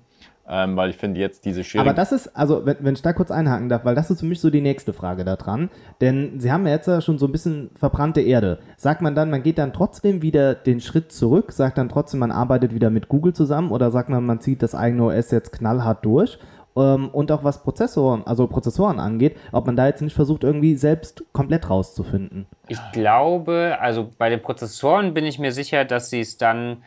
[0.48, 1.90] Ähm, weil ich finde jetzt diese schwierige.
[1.90, 4.26] Aber das ist, also wenn, wenn ich da kurz einhaken darf, weil das ist für
[4.26, 5.70] mich so die nächste Frage da dran.
[6.00, 8.60] Denn Sie haben ja jetzt ja schon so ein bisschen verbrannte Erde.
[8.76, 12.30] Sagt man dann, man geht dann trotzdem wieder den Schritt zurück, sagt dann trotzdem, man
[12.30, 16.04] arbeitet wieder mit Google zusammen oder sagt man, man zieht das eigene OS jetzt knallhart
[16.04, 16.38] durch?
[16.76, 20.76] Ähm, und auch was Prozessoren, also Prozessoren angeht, ob man da jetzt nicht versucht, irgendwie
[20.76, 22.46] selbst komplett rauszufinden.
[22.68, 26.82] Ich glaube, also bei den Prozessoren bin ich mir sicher, dass sie es dann,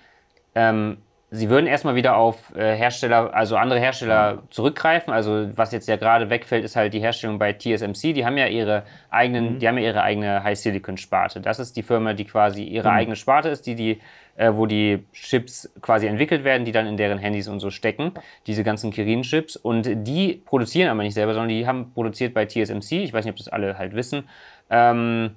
[0.53, 0.97] ähm,
[1.31, 5.13] sie würden erstmal wieder auf äh, Hersteller, also andere Hersteller zurückgreifen.
[5.13, 8.13] Also was jetzt ja gerade wegfällt, ist halt die Herstellung bei TSMC.
[8.13, 11.41] Die haben ja ihre eigenen, die haben ja ihre eigene High Silicon Sparte.
[11.41, 13.99] Das ist die Firma, die quasi ihre eigene Sparte ist, die die
[14.39, 18.13] äh, wo die Chips quasi entwickelt werden, die dann in deren Handys und so stecken,
[18.47, 19.57] diese ganzen Kirin-Chips.
[19.57, 23.03] Und die produzieren aber nicht selber, sondern die haben produziert bei TSMC.
[23.03, 24.29] Ich weiß nicht, ob das alle halt wissen.
[24.69, 25.31] Ähm,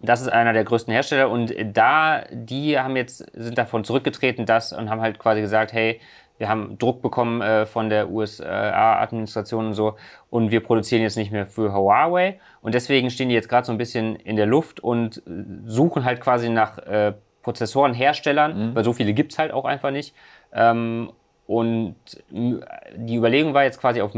[0.00, 4.72] das ist einer der größten Hersteller und da, die haben jetzt, sind davon zurückgetreten, das
[4.72, 6.00] und haben halt quasi gesagt, hey,
[6.38, 9.96] wir haben Druck bekommen äh, von der USA-Administration und so
[10.30, 13.72] und wir produzieren jetzt nicht mehr für Huawei und deswegen stehen die jetzt gerade so
[13.72, 15.20] ein bisschen in der Luft und äh,
[15.66, 20.14] suchen halt quasi nach äh, Prozessorenherstellern, weil so viele gibt es halt auch einfach nicht.
[20.52, 21.10] Ähm,
[21.46, 21.96] und
[22.32, 22.62] m-
[22.96, 24.14] die Überlegung war jetzt quasi auf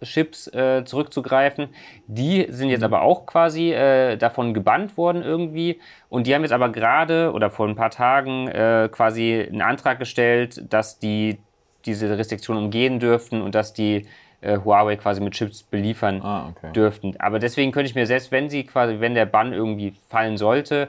[0.00, 1.68] MediaTek-Chips äh, zurückzugreifen.
[2.06, 5.80] Die sind jetzt aber auch quasi äh, davon gebannt worden irgendwie.
[6.08, 9.98] Und die haben jetzt aber gerade oder vor ein paar Tagen äh, quasi einen Antrag
[9.98, 11.38] gestellt, dass die
[11.84, 14.06] diese Restriktion umgehen dürften und dass die
[14.40, 16.72] äh, Huawei quasi mit Chips beliefern Ah, okay.
[16.72, 17.14] dürften.
[17.18, 20.88] Aber deswegen könnte ich mir selbst, wenn sie quasi, wenn der Bann irgendwie fallen sollte,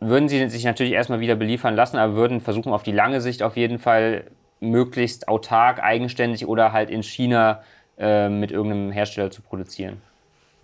[0.00, 3.42] würden sie sich natürlich erstmal wieder beliefern lassen, aber würden versuchen, auf die lange Sicht
[3.42, 4.24] auf jeden Fall
[4.60, 7.64] möglichst autark, eigenständig oder halt in China äh,
[7.98, 10.02] mit irgendeinem Hersteller zu produzieren.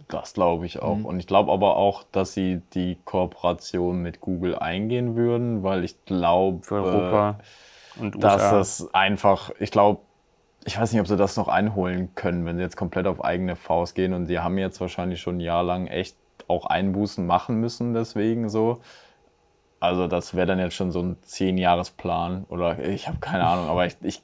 [0.08, 0.82] Das glaube ich Mhm.
[0.82, 1.04] auch.
[1.04, 6.04] Und ich glaube aber auch, dass sie die Kooperation mit Google eingehen würden, weil ich
[6.04, 7.38] glaube, Für Europa
[7.96, 10.02] und dass das einfach, ich glaube,
[10.64, 13.56] ich weiß nicht, ob sie das noch einholen können, wenn sie jetzt komplett auf eigene
[13.56, 14.12] Faust gehen.
[14.14, 16.16] Und sie haben jetzt wahrscheinlich schon ein Jahr lang echt
[16.48, 18.80] auch Einbußen machen müssen, deswegen so.
[19.80, 23.86] Also das wäre dann jetzt schon so ein Zehn-Jahres-Plan oder ich habe keine Ahnung, aber
[23.86, 24.22] ich, ich,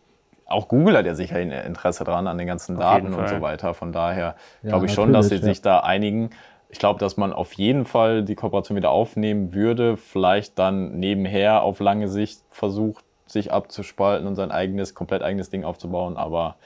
[0.51, 3.41] auch Google hat ja sicher ein Interesse dran an den ganzen Auf Daten und so
[3.41, 3.73] weiter.
[3.73, 5.43] Von daher Ja, glaube ich schon, dass sie ja.
[5.43, 6.31] sich da einigen.
[6.69, 11.63] Ich glaube, dass man auf jeden Fall die Kooperation wieder aufnehmen würde, vielleicht dann nebenher
[11.63, 16.17] auf lange Sicht versucht, sich abzuspalten und sein eigenes, komplett eigenes Ding aufzubauen.
[16.17, 16.57] Aber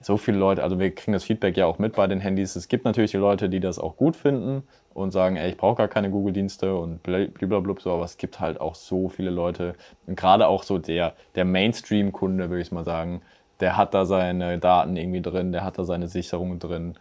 [0.00, 2.56] so viele Leute, also wir kriegen das Feedback ja auch mit bei den Handys.
[2.56, 4.62] Es gibt natürlich die Leute, die das auch gut finden
[4.94, 8.60] und sagen, ey, ich brauche gar keine Google-Dienste und blablabla, so, aber es gibt halt
[8.60, 9.74] auch so viele Leute
[10.06, 13.20] und gerade auch so der, der Mainstream-Kunde, würde ich mal sagen,
[13.60, 16.94] der hat da seine Daten irgendwie drin, der hat da seine Sicherungen drin,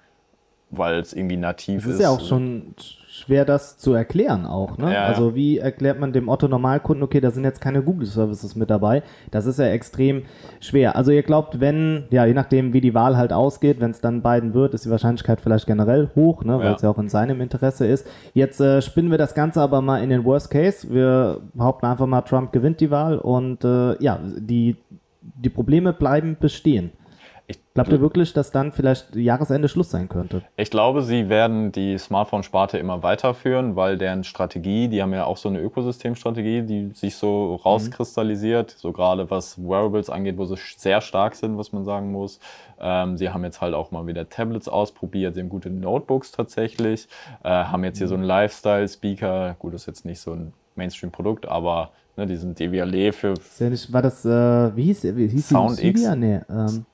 [0.72, 1.94] weil es irgendwie nativ Es ist.
[1.96, 2.76] ist ja auch schon
[3.08, 4.78] schwer, das zu erklären auch.
[4.78, 4.94] Ne?
[4.94, 5.06] Ja.
[5.06, 9.04] Also wie erklärt man dem Otto-Normalkunden, okay, da sind jetzt keine Google-Services mit dabei.
[9.32, 10.24] Das ist ja extrem
[10.60, 10.96] schwer.
[10.96, 14.22] Also ihr glaubt, wenn, ja, je nachdem, wie die Wahl halt ausgeht, wenn es dann
[14.22, 16.60] Biden wird, ist die Wahrscheinlichkeit vielleicht generell hoch, ne?
[16.60, 16.76] weil Ja.
[16.76, 18.08] es ja auch in seinem Interesse ist.
[18.34, 20.88] Jetzt äh, spinnen wir das Ganze aber mal in den Worst Case.
[20.94, 24.78] Wir behaupten einfach mal, Trump gewinnt die Wahl und äh, ja, die,
[25.22, 26.92] die Probleme bleiben bestehen.
[27.50, 30.44] Ich, Glaubt ihr wirklich, dass dann vielleicht Jahresende Schluss sein könnte?
[30.56, 35.38] Ich glaube, sie werden die Smartphone-Sparte immer weiterführen, weil deren Strategie, die haben ja auch
[35.38, 41.02] so eine Ökosystemstrategie, die sich so rauskristallisiert, so gerade was Wearables angeht, wo sie sehr
[41.02, 42.40] stark sind, was man sagen muss.
[42.80, 47.08] Ähm, sie haben jetzt halt auch mal wieder Tablets ausprobiert, sie haben gute Notebooks tatsächlich,
[47.44, 51.90] äh, haben jetzt hier so einen Lifestyle-Speaker, gut, ist jetzt nicht so ein Mainstream-Produkt, aber
[52.16, 53.34] ne, diesen Devialet für.
[53.34, 55.84] Ist ja nicht, war das, äh, wie hieß, wie hieß Sound?
[55.84, 56.02] X?
[56.16, 56.86] Nee, ähm,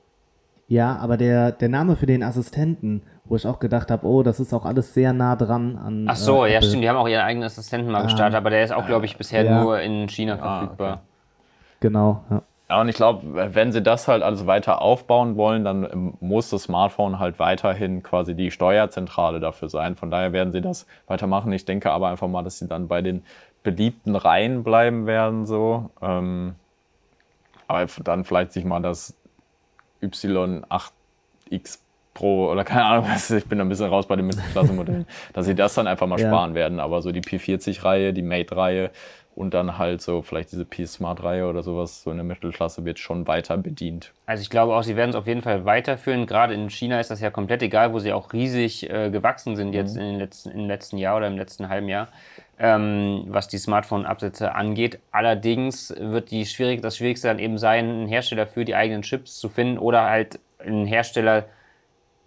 [0.68, 4.40] ja, aber der, der Name für den Assistenten, wo ich auch gedacht habe, oh, das
[4.40, 6.06] ist auch alles sehr nah dran an.
[6.10, 8.64] Ach so, äh, ja stimmt, die haben auch ihren eigenen Assistenten mal gestartet, aber der
[8.64, 9.62] ist auch, glaube ich, bisher ja.
[9.62, 10.94] nur in China Ah, verfügbar.
[10.94, 11.02] okay.
[11.82, 12.42] Genau, ja.
[12.68, 16.50] Ja, und ich glaube, wenn sie das halt alles weiter aufbauen wollen, dann ähm, muss
[16.50, 19.96] das Smartphone halt weiterhin quasi die Steuerzentrale dafür sein.
[19.96, 21.52] Von daher werden sie das weitermachen.
[21.52, 23.24] Ich denke aber einfach mal, dass sie dann bei den
[23.62, 25.92] beliebten Reihen bleiben werden, so.
[26.02, 26.56] Ähm,
[27.68, 29.16] aber dann vielleicht sich mal das
[30.08, 31.80] Y8X
[32.14, 35.46] Pro oder keine Ahnung, was, ich bin da ein bisschen raus bei den Mittelklasse-Modellen, dass
[35.46, 36.30] sie das dann einfach mal Ja.
[36.30, 36.80] sparen werden.
[36.80, 38.92] Aber so die P40-Reihe, die Mate-Reihe
[39.36, 43.28] und dann halt so vielleicht diese P-Smart-Reihe oder sowas, so in der Mittelklasse wird schon
[43.28, 44.14] weiter bedient.
[44.28, 46.26] Also ich glaube auch, sie werden es auf jeden Fall weiterführen.
[46.26, 49.74] Gerade in China ist das ja komplett egal, wo sie auch riesig äh, gewachsen sind
[49.74, 52.08] jetzt in den letzten, im letzten Jahr oder im letzten halben Jahr,
[52.60, 55.00] ähm, was die Smartphone-Absätze angeht.
[55.12, 59.38] Allerdings wird die schwierig, das Schwierigste dann eben sein, einen Hersteller für die eigenen Chips
[59.40, 61.46] zu finden oder halt einen Hersteller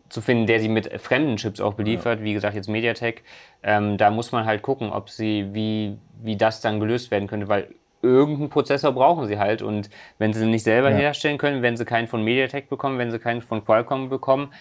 [0.08, 3.22] zu finden, der sie mit fremden Chips auch beliefert, wie gesagt jetzt MediaTek.
[3.62, 7.48] Ähm, da muss man halt gucken, ob sie, wie, wie das dann gelöst werden könnte,
[7.48, 10.96] weil irgendeinen Prozessor brauchen sie halt und wenn sie ihn nicht selber Ja.
[10.96, 14.52] herstellen können, wenn sie keinen von MediaTek bekommen, wenn sie keinen von Qualcomm bekommen,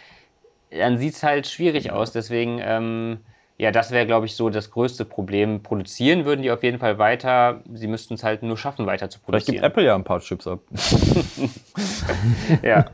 [0.71, 2.11] dann sieht es halt schwierig aus.
[2.11, 3.19] Deswegen, ähm,
[3.57, 5.63] ja, das wäre, glaube ich, so das größte Problem.
[5.63, 7.61] Produzieren würden die auf jeden Fall weiter.
[7.73, 9.71] Sie müssten es halt nur schaffen, weiter zu Vielleicht gibt produzieren.
[9.71, 10.59] Apple ja ein paar Chips ab.
[12.63, 12.85] Ja,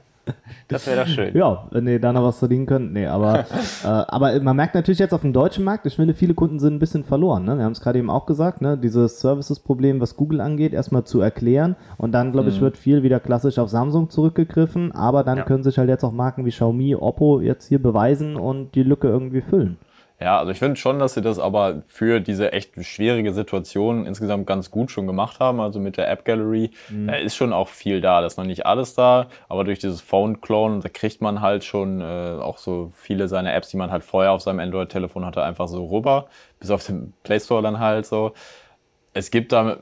[0.69, 1.35] das wäre doch schön.
[1.35, 2.93] Ja, wenn ihr da noch was verdienen könnt.
[2.93, 3.39] Nee, aber,
[3.83, 6.75] äh, aber man merkt natürlich jetzt auf dem deutschen Markt, ich finde, viele Kunden sind
[6.75, 7.43] ein bisschen verloren.
[7.43, 7.57] Ne?
[7.57, 8.77] Wir haben es gerade eben auch gesagt, ne?
[8.77, 11.75] dieses Services-Problem, was Google angeht, erstmal zu erklären.
[11.97, 14.93] Und dann, glaube ich, wird viel wieder klassisch auf Samsung zurückgegriffen.
[14.93, 15.43] Aber dann Ja.
[15.43, 19.09] können sich halt jetzt auch Marken wie Xiaomi, Oppo jetzt hier beweisen und die Lücke
[19.09, 19.77] irgendwie füllen.
[20.23, 24.47] Ja, also ich finde schon, dass sie das aber für diese echt schwierige Situation insgesamt
[24.47, 25.59] ganz gut schon gemacht haben.
[25.59, 28.21] Also mit der App Gallery, da ist schon auch viel da.
[28.21, 31.65] Da ist noch nicht alles da, aber durch dieses Phone Clone, da kriegt man halt
[31.65, 35.43] schon äh, auch so viele seiner Apps, die man halt vorher auf seinem Android-Telefon hatte,
[35.43, 36.27] einfach so rüber.
[36.57, 38.31] Bis auf den Play Store dann halt so.
[39.13, 39.79] Es gibt da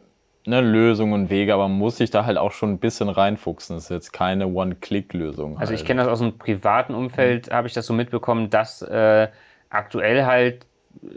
[0.48, 3.76] eine Lösung und Wege, aber man muss sich da halt auch schon ein bisschen reinfuchsen.
[3.76, 5.60] Das ist jetzt keine One-Click-Lösung.
[5.60, 5.88] Also ich halt.
[5.88, 9.28] kenne das aus dem privaten Umfeld, habe ich das so mitbekommen, dass äh,
[9.72, 10.66] aktuell halt
[11.04, 11.08] äh,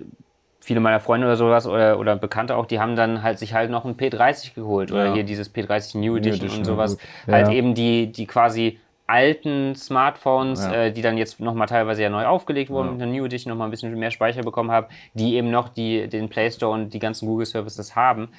[0.61, 3.71] viele meiner Freunde oder sowas oder, oder Bekannte auch, die haben dann halt sich halt
[3.71, 5.13] noch ein P30 geholt oder Ja.
[5.15, 6.99] hier dieses P30 New Edition, Edition, und ja, sowas.
[6.99, 7.35] gut.
[7.35, 7.53] Halt Ja.
[7.53, 10.73] eben die, die quasi alten Smartphones, Ja.
[10.85, 12.93] äh, die dann jetzt nochmal teilweise ja neu aufgelegt wurden Ja.
[12.95, 16.09] mit einer New Edition, nochmal ein bisschen mehr Speicher bekommen haben, die eben noch die,
[16.09, 18.31] den Play Store und die ganzen Google Services haben.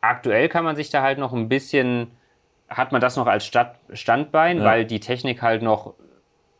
[0.00, 2.10] Aktuell kann man sich da halt noch ein bisschen,
[2.68, 4.64] hat man das noch als Stadt, Standbein, Ja.
[4.64, 5.94] weil die Technik halt noch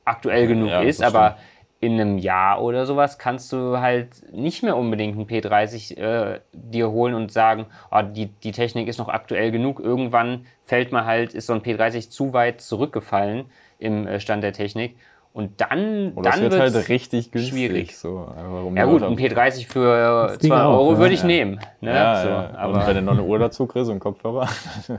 [0.05, 1.37] aktuell genug Ja, ist, aber
[1.81, 6.91] in einem Jahr oder sowas kannst du halt nicht mehr unbedingt einen P30 äh, dir
[6.91, 9.79] holen und sagen, oh, die, die Technik ist noch aktuell genug.
[9.79, 13.45] Irgendwann fällt man halt, ist so ein P30 zu weit zurückgefallen
[13.79, 14.97] im äh, Stand der Technik.
[15.33, 17.53] Und dann, es dann wird wird's halt richtig günstig.
[17.53, 17.97] schwierig.
[17.97, 18.27] So,
[18.75, 20.99] Ja gut, ein P30 für Das ging 2 auch, Euro ja.
[20.99, 21.27] würde ich Ja.
[21.27, 21.61] nehmen.
[21.81, 21.95] Ne?
[21.95, 22.41] Ja, so, ja.
[22.49, 24.49] und Aber wenn du noch eine Uhr dazu kriegst und einen Kopfhörer.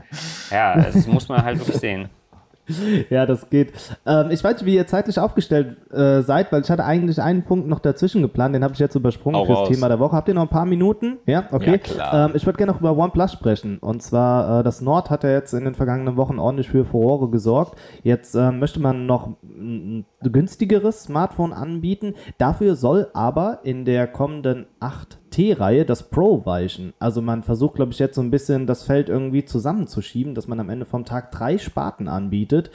[0.50, 2.08] ja, das muss man halt wirklich sehen.
[3.10, 3.72] Ja, das geht.
[4.06, 7.44] Ähm, ich weiß nicht, wie ihr zeitlich aufgestellt äh, seid, weil ich hatte eigentlich einen
[7.44, 9.68] Punkt noch dazwischen geplant, den habe ich jetzt übersprungen fürs.
[9.68, 10.16] Thema der Woche.
[10.16, 11.18] Habt ihr noch ein paar Minuten?
[11.26, 11.80] Ja, okay.
[11.96, 12.26] Ja.
[12.26, 13.78] Ähm, ich würde gerne noch über OnePlus sprechen.
[13.78, 17.30] Und zwar, äh, das Nord hat ja jetzt in den vergangenen Wochen ordentlich für Furore
[17.30, 17.78] gesorgt.
[18.02, 22.14] Jetzt äh, möchte man noch ein günstigeres Smartphone anbieten.
[22.38, 24.66] Dafür soll aber in der kommenden
[25.30, 26.92] 8T-Reihe das Pro weichen.
[26.98, 30.60] Also man versucht, glaube ich, jetzt so ein bisschen das Feld irgendwie zusammenzuschieben, dass man
[30.60, 32.70] am Ende vom Tag drei Sparten anbietet.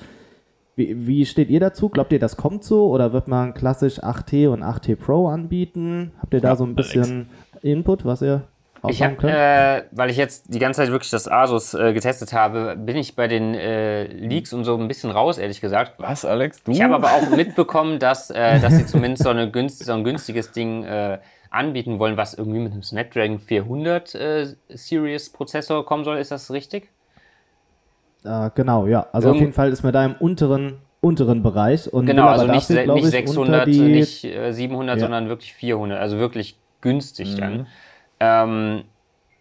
[0.76, 1.90] Wie, wie steht ihr dazu?
[1.90, 2.88] Glaubt ihr, das kommt so?
[2.90, 6.12] Oder wird man klassisch 8T und 8T Pro anbieten?
[6.22, 7.30] Habt ihr da Ja, so ein bisschen
[7.62, 8.44] Input, was ihr
[8.90, 9.34] Ich hab, könnt?
[9.34, 13.16] äh, weil ich jetzt die ganze Zeit wirklich das Asus äh, getestet habe, bin ich
[13.16, 15.94] bei den äh, Leaks und so ein bisschen raus, ehrlich gesagt.
[15.98, 16.62] Was, Alex?
[16.64, 16.72] Du?
[16.74, 20.04] Ich habe aber auch mitbekommen, dass, äh, dass sie zumindest so, eine günst, so ein
[20.04, 26.04] günstiges Ding äh, anbieten wollen, was irgendwie mit einem Snapdragon 400 äh, Series Prozessor kommen
[26.04, 26.18] soll.
[26.18, 26.90] Ist das richtig?
[28.24, 29.08] Äh, genau, ja.
[29.12, 31.92] Also auf Irgend- jeden Fall ist man da im unteren, unteren Bereich.
[31.92, 35.06] Und Genau, also nicht, dafür, nicht ich, 600, unter die, nicht äh, 700, Ja.
[35.06, 36.00] sondern wirklich 400.
[36.00, 37.40] Also wirklich günstig Mhm.
[37.40, 37.68] dann.
[38.20, 38.84] Ähm,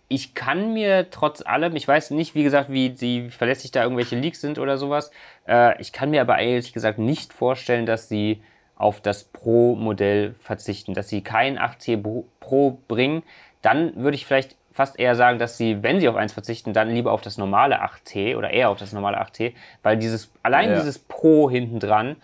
[0.08, 3.82] ich kann mir trotz allem, ich weiß nicht, wie gesagt, wie, die, wie verlässlich da
[3.82, 5.10] irgendwelche Leaks sind oder sowas.
[5.48, 8.42] Äh, ich kann mir aber ehrlich gesagt nicht vorstellen, dass sie
[8.76, 11.96] auf das Pro-Modell verzichten, dass sie kein 8T
[12.40, 13.22] Pro- bringen.
[13.62, 16.90] Dann würde ich vielleicht fast eher sagen, dass sie, wenn sie auf eins verzichten, dann
[16.90, 19.52] lieber auf das normale 8T oder eher auf das normale 8T,
[19.84, 20.76] weil dieses, allein Ja.
[20.76, 22.16] dieses Pro hinten dran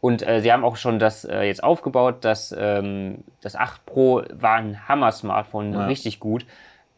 [0.00, 4.22] und äh, sie haben auch schon das äh, jetzt aufgebaut, das, ähm, das 8 Pro
[4.32, 5.86] war ein Hammer-Smartphone, Ja.
[5.86, 6.46] richtig gut.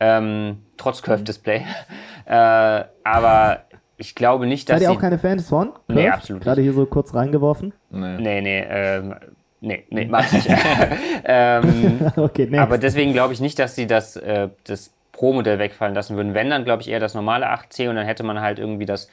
[0.03, 1.66] ähm, trotz Curve-Display.
[2.27, 3.64] äh, aber
[4.01, 4.97] ich glaube nicht, dass Seid ihr sie...
[4.97, 5.73] auch keine Fans von?
[5.87, 6.15] Nee, Curve?
[6.15, 7.75] absolut Gerade hier so kurz reingeworfen.
[7.91, 8.17] Nee.
[8.19, 9.15] Nee, nee, ähm,
[9.61, 10.49] nee, nee, mach ich nicht.
[11.25, 12.59] ähm, okay, next.
[12.61, 16.33] aber deswegen glaube ich nicht, dass sie das, äh, das Pro-Modell wegfallen lassen würden.
[16.33, 19.11] Wenn, dann glaube ich eher das normale 8C und dann hätte man halt irgendwie das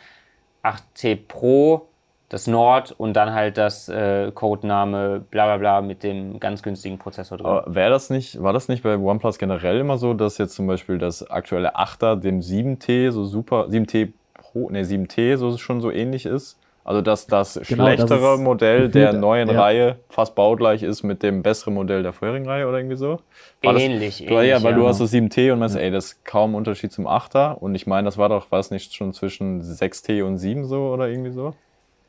[0.63, 1.89] 8C Pro,
[2.29, 6.97] das Nord und dann halt das äh, Codename bla bla bla mit dem ganz günstigen
[6.97, 7.61] Prozessor drin.
[7.73, 10.97] Wäre das nicht, war das nicht bei OnePlus generell immer so, dass jetzt zum Beispiel
[10.97, 14.13] das aktuelle 8er dem 7T so super, 7T
[14.57, 16.57] Pro, ne 7T so schon so ähnlich ist?
[16.83, 19.61] Also dass das Genau, das schlechtere ist Modell gefühlt, der neuen ja.
[19.61, 23.19] Reihe fast baugleich ist mit dem besseren Modell der vorherigen Reihe oder irgendwie so?
[23.61, 24.87] War das- ähnlich, Du, ja, ähnlich, weil du ja.
[24.87, 27.55] hast das 7T und meinst, ey, das ist kaum Unterschied zum 8er.
[27.57, 30.87] Und ich meine, das war doch, war es nicht schon zwischen 6T und 7 so
[30.93, 31.53] oder irgendwie so?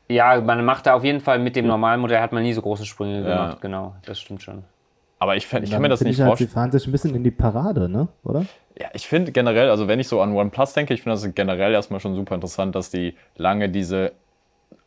[0.07, 2.61] Ja, man macht da auf jeden Fall mit dem normalen Modell hat man nie so
[2.61, 3.23] große Sprünge Ja.
[3.27, 4.63] gemacht, genau, das stimmt schon.
[5.19, 6.49] Aber ich, ich kann mir das nicht ich halt, sie vorstellen.
[6.49, 8.07] fahren sich ein bisschen in die Parade, ne?
[8.23, 8.45] Oder?
[8.79, 11.73] Ja, ich finde generell, also wenn ich so an OnePlus denke, ich finde das generell
[11.73, 14.13] erstmal schon super interessant, dass die lange diese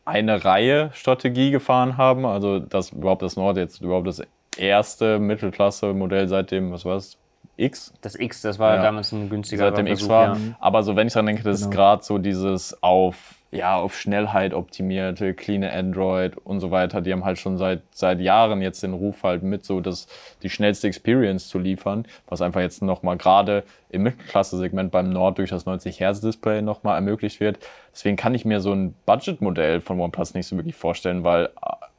[0.05, 2.25] eine Reihe Strategie gefahren haben.
[2.25, 4.23] Also dass überhaupt das Nord jetzt überhaupt das
[4.57, 7.17] erste Mittelklasse-Modell seit dem, was war es,
[7.55, 7.93] X?
[8.01, 8.81] Das X, das war Ja.
[8.81, 10.35] damals ein günstiger seit dem X war.
[10.35, 10.37] ja.
[10.59, 11.75] Aber so, wenn ich dran denke, das ist Genau.
[11.75, 17.01] gerade so dieses auf, ja, auf Schnellheit optimierte, clean Android und so weiter.
[17.01, 20.07] Die haben halt schon seit, seit Jahren jetzt den Ruf halt mit so das,
[20.41, 25.51] die schnellste Experience zu liefern, was einfach jetzt nochmal gerade im Mittelklasse-Segment beim Nord durch
[25.51, 27.59] das 90 Hertz Display nochmal ermöglicht wird.
[27.93, 31.49] Deswegen kann ich mir so ein Budget-Modell von OnePlus nicht so wirklich vorstellen, weil äh,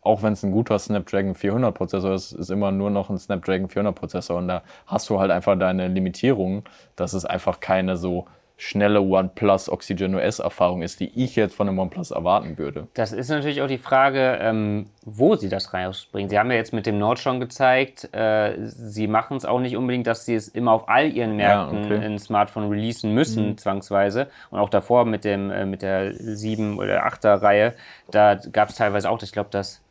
[0.03, 3.69] auch wenn es ein guter Snapdragon 400 Prozessor ist, ist immer nur noch ein Snapdragon
[3.69, 6.65] 400 Prozessor und da hast du halt einfach deine Limitierung,
[6.97, 8.27] dass es einfach keine so
[8.65, 12.89] schnelle OnePlus Oxygen OS Erfahrung ist, die ich jetzt von einem OnePlus erwarten würde.
[12.95, 16.31] Das ist natürlich auch die Frage, ähm, wo sie das rausbringen.
[16.31, 19.77] Sie haben ja jetzt mit dem Nord schon gezeigt, äh, sie machen es auch nicht
[19.77, 22.07] unbedingt, dass sie es immer auf all ihren Ja, Märkten okay.
[22.07, 24.29] in Smartphone releasen müssen, zwangsweise.
[24.51, 27.75] Und auch davor mit, dem, äh, mit der 7- oder 8er-Reihe,
[28.11, 29.83] da gab es teilweise auch, ich glaube, das,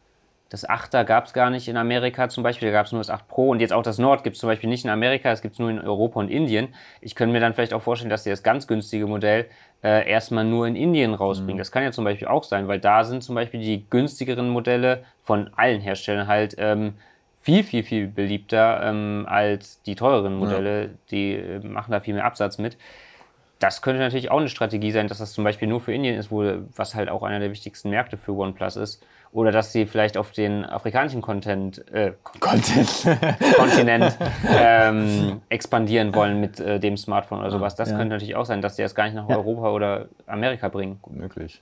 [0.54, 3.10] das 8er gab es gar nicht in Amerika zum Beispiel, da gab es nur das
[3.10, 5.42] 8 Pro und jetzt auch das Nord gibt es zum Beispiel nicht in Amerika, es
[5.42, 6.76] gibt es nur in Europa und Indien.
[7.02, 9.48] Ich könnte mir dann vielleicht auch vorstellen, dass sie das ganz günstige Modell
[9.84, 11.58] äh, erstmal nur in Indien rausbringen.
[11.58, 15.06] Das kann ja zum Beispiel auch sein, weil da sind zum Beispiel die günstigeren Modelle
[15.24, 16.94] von allen Herstellern halt ähm,
[17.42, 20.92] viel, viel, viel beliebter ähm, als die teureren Modelle.
[21.10, 22.78] Die äh, machen da viel mehr Absatz mit.
[23.58, 26.30] Das könnte natürlich auch eine Strategie sein, dass das zum Beispiel nur für Indien ist,
[26.30, 26.44] wo,
[26.76, 29.04] was halt auch einer der wichtigsten Märkte für OnePlus ist.
[29.34, 33.08] Oder dass sie vielleicht auf den afrikanischen Content, äh, Content.
[33.58, 34.16] Kontinent
[34.48, 37.74] ähm, expandieren wollen mit äh, dem Smartphone oder sowas.
[37.76, 37.98] Das Ja.
[37.98, 39.38] könnte natürlich auch sein, dass sie das gar nicht nach Ja.
[39.38, 41.00] Europa oder Amerika bringen.
[41.02, 41.60] Gut möglich.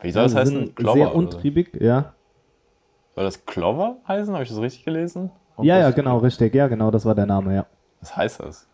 [0.00, 0.56] Wie soll das heißen?
[0.56, 2.12] sind Clover sehr oder untriebig, ja.
[3.14, 4.34] Soll das Clover heißen?
[4.34, 5.30] Habe ich das richtig gelesen?
[5.56, 6.54] Ob Ja, ja, genau, richtig.
[6.56, 7.66] Ja, genau, das war der Name, ja.
[8.00, 8.66] Was heißt das?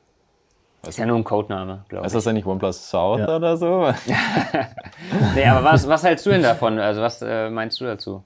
[0.86, 2.12] Ist ja nur ein Codename, glaube ich.
[2.12, 3.36] das denn nicht OnePlus South Ja.
[3.36, 3.88] oder so?
[5.34, 6.78] Nee, aber was, was hältst du denn davon?
[6.78, 8.22] Also was äh, meinst du dazu?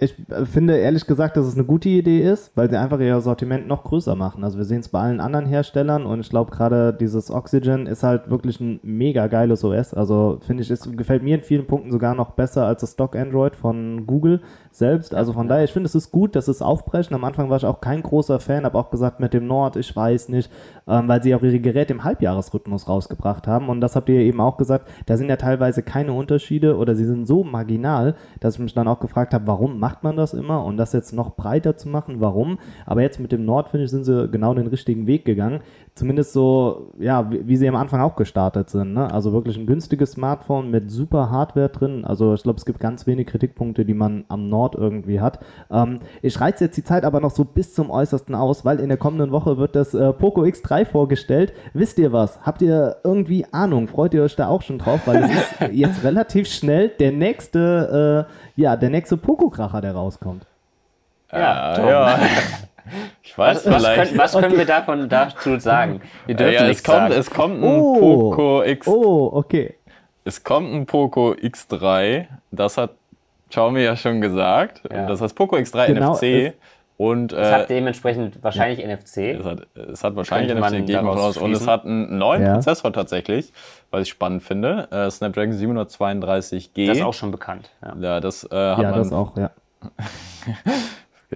[0.00, 3.20] Ich äh, finde ehrlich gesagt, dass es eine gute Idee ist, weil sie einfach ihr
[3.20, 4.42] Sortiment noch größer machen.
[4.42, 8.02] Also wir sehen es bei allen anderen Herstellern und ich glaube gerade dieses Oxygen ist
[8.02, 9.92] halt wirklich ein mega geiles OS.
[9.94, 13.14] Also finde ich, es gefällt mir in vielen Punkten sogar noch besser als das Stock
[13.16, 14.40] Android von Google
[14.76, 15.14] selbst.
[15.14, 17.14] Also von daher, ich finde es ist gut, dass es aufbrechen.
[17.14, 19.94] Am Anfang war ich auch kein großer Fan, habe auch gesagt mit dem Nord, ich
[19.94, 20.50] weiß nicht,
[20.86, 24.40] ähm, weil sie auch ihre Geräte im Halbjahresrhythmus rausgebracht haben und das habt ihr eben
[24.40, 28.60] auch gesagt, da sind ja teilweise keine Unterschiede oder sie sind so marginal, dass ich
[28.60, 31.76] mich dann auch gefragt habe, warum macht man das immer und das jetzt noch breiter
[31.76, 32.58] zu machen, warum?
[32.86, 35.60] Aber jetzt mit dem Nord, finde ich, sind sie genau den richtigen Weg gegangen.
[35.94, 38.94] Zumindest so, ja, wie, wie sie am Anfang auch gestartet sind.
[38.94, 39.12] Ne?
[39.12, 42.06] Also wirklich ein günstiges Smartphone mit super Hardware drin.
[42.06, 45.40] Also ich glaube, es gibt ganz wenig Kritikpunkte, die man am Nord irgendwie hat.
[45.70, 48.88] Ähm, ich reize jetzt die Zeit aber noch so bis zum Äußersten aus, weil in
[48.88, 51.52] der kommenden Woche wird das äh, Poco X3 vorgestellt.
[51.74, 52.40] Wisst ihr was?
[52.40, 53.86] Habt ihr irgendwie Ahnung?
[53.86, 55.00] Freut ihr euch da auch schon drauf?
[55.04, 58.26] Weil es ist jetzt relativ schnell der nächste,
[58.56, 60.46] äh, ja, der nächste Poco-Kracher, der rauskommt.
[61.30, 61.86] Ja, Tom.
[61.86, 62.18] ja.
[63.22, 64.02] Ich weiß Was, was, vielleicht.
[64.08, 66.00] können, was können wir davon dazu sagen?
[66.26, 67.14] Wir Äh, dürfen ja, es nichts kommt, sagen.
[67.14, 68.30] es kommt ein Oh.
[68.30, 69.74] Poco X, Oh, okay.
[70.24, 72.26] es kommt ein Poco X3.
[72.50, 72.90] Das hat
[73.50, 74.82] Xiaomi ja schon gesagt.
[74.90, 75.06] Ja.
[75.06, 76.54] Das heißt Poco X3 Genau, NFC es-
[76.98, 79.38] und es äh, hat dementsprechend wahrscheinlich NFC.
[79.40, 81.42] es hat, es hat wahrscheinlich Könnte NFC, gehe ich mal von daraus aus.
[81.42, 82.54] Und es hat einen neuen Ja.
[82.54, 83.52] Prozessor tatsächlich,
[83.90, 84.88] was ich spannend finde.
[84.92, 86.86] Äh, Snapdragon 732G.
[86.86, 87.70] Das ist auch schon bekannt.
[87.84, 87.94] Ja.
[88.00, 89.50] ja, das äh, hat Ja, man das auch, ja.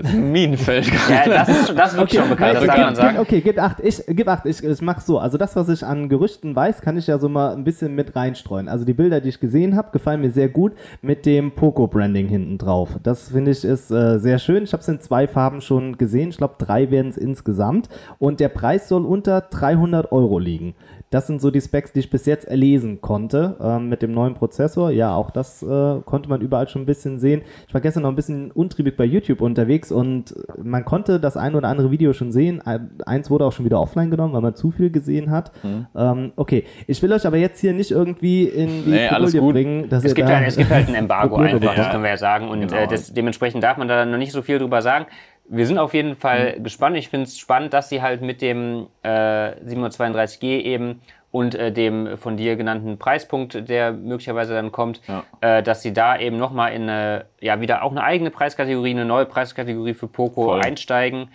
[0.04, 0.86] Ein Minenfeld.
[1.08, 3.18] Ja, das ist, schon- das ist wirklich schon bekannt, das okay, darf man gib, sagen.
[3.18, 3.80] okay, gib acht.
[3.82, 4.46] Ich, gib acht.
[4.46, 5.18] Ich, ich mach so.
[5.18, 8.14] Also das, was ich an Gerüchten weiß, kann ich ja so mal ein bisschen mit
[8.16, 8.68] reinstreuen.
[8.68, 10.72] Also die Bilder, die ich gesehen habe, gefallen mir sehr gut
[11.02, 12.90] mit dem Poco-Branding hinten drauf.
[13.02, 14.64] Das finde ich ist äh, sehr schön.
[14.64, 16.28] Ich habe es in zwei Farben schon gesehen.
[16.30, 17.88] Ich glaube, drei werden es insgesamt.
[18.18, 20.74] Und der Preis soll unter 300 Euro liegen.
[21.10, 24.34] Das sind so die Specs, die ich bis jetzt erlesen konnte ähm, mit dem neuen
[24.34, 24.90] Prozessor.
[24.90, 27.42] Ja, auch das äh, konnte man überall schon ein bisschen sehen.
[27.68, 31.54] Ich war gestern noch ein bisschen untriebig bei YouTube unterwegs und man konnte das ein
[31.54, 32.60] oder andere Video schon sehen.
[32.60, 35.52] Ein- Eins wurde auch schon wieder offline genommen, weil man zu viel gesehen hat.
[35.62, 35.86] Mhm.
[35.96, 39.52] Ähm, okay, ich will euch aber jetzt hier nicht irgendwie in die Nee, alles gut.
[39.52, 39.88] bringen.
[39.88, 42.16] Dass Es gibt, da- halt, es gibt halt ein Embargo einfach, das können wir ja
[42.16, 42.48] sagen.
[42.48, 42.74] Und Genau.
[42.82, 45.06] äh, das, dementsprechend darf man da noch nicht so viel drüber sagen.
[45.48, 46.96] Wir sind auf jeden Fall gespannt.
[46.96, 52.16] Ich finde es spannend, dass sie halt mit dem äh, 732G eben und äh, dem
[52.16, 55.02] von dir genannten Preispunkt, der möglicherweise dann kommt,
[55.40, 59.04] äh, dass sie da eben nochmal in eine, ja, wieder auch eine eigene Preiskategorie, eine
[59.04, 60.62] neue Preiskategorie für Poco Voll.
[60.62, 61.28] einsteigen.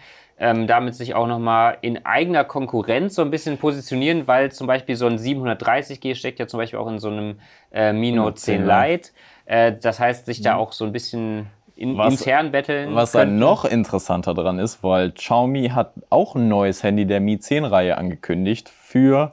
[0.44, 4.96] Ähm, damit sich auch nochmal in eigener Konkurrenz so ein bisschen positionieren, weil zum Beispiel
[4.96, 7.40] so ein 730G steckt ja zum Beispiel auch in so einem
[7.72, 9.12] äh, Mino 10 Lite.
[9.46, 11.46] Äh, das heißt, sich da auch so ein bisschen
[11.82, 12.96] in, Was- intern betteln.
[12.96, 13.40] Was dann könnten.
[13.40, 18.70] noch interessanter dran ist, weil Xiaomi hat auch ein neues Handy der Mi 10-Reihe angekündigt
[18.70, 19.32] für,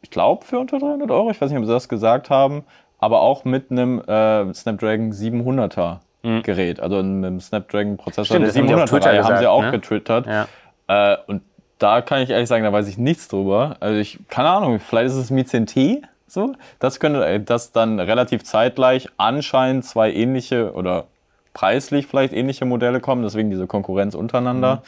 [0.00, 1.30] ich glaube, für unter 300 Euro.
[1.30, 2.64] Ich weiß nicht, ob sie das gesagt haben,
[2.98, 5.98] aber auch mit einem äh, Snapdragon 700er
[6.44, 9.46] Gerät, also einem Snapdragon-Prozessor Stimmt, der das haben die auf 700er Twitter Reihe, haben sie
[9.48, 9.70] auch ne?
[9.72, 10.26] getwittert.
[10.26, 10.46] Ja.
[10.86, 11.42] Äh, und
[11.78, 13.76] da kann ich ehrlich sagen, da weiß ich nichts drüber.
[13.80, 16.54] Also ich, keine Ahnung, vielleicht ist es Mi 10T so.
[16.78, 21.06] Das könnte, äh, dass dann relativ zeitgleich anscheinend zwei ähnliche oder
[21.54, 24.82] preislich vielleicht ähnliche Modelle kommen, deswegen diese Konkurrenz untereinander.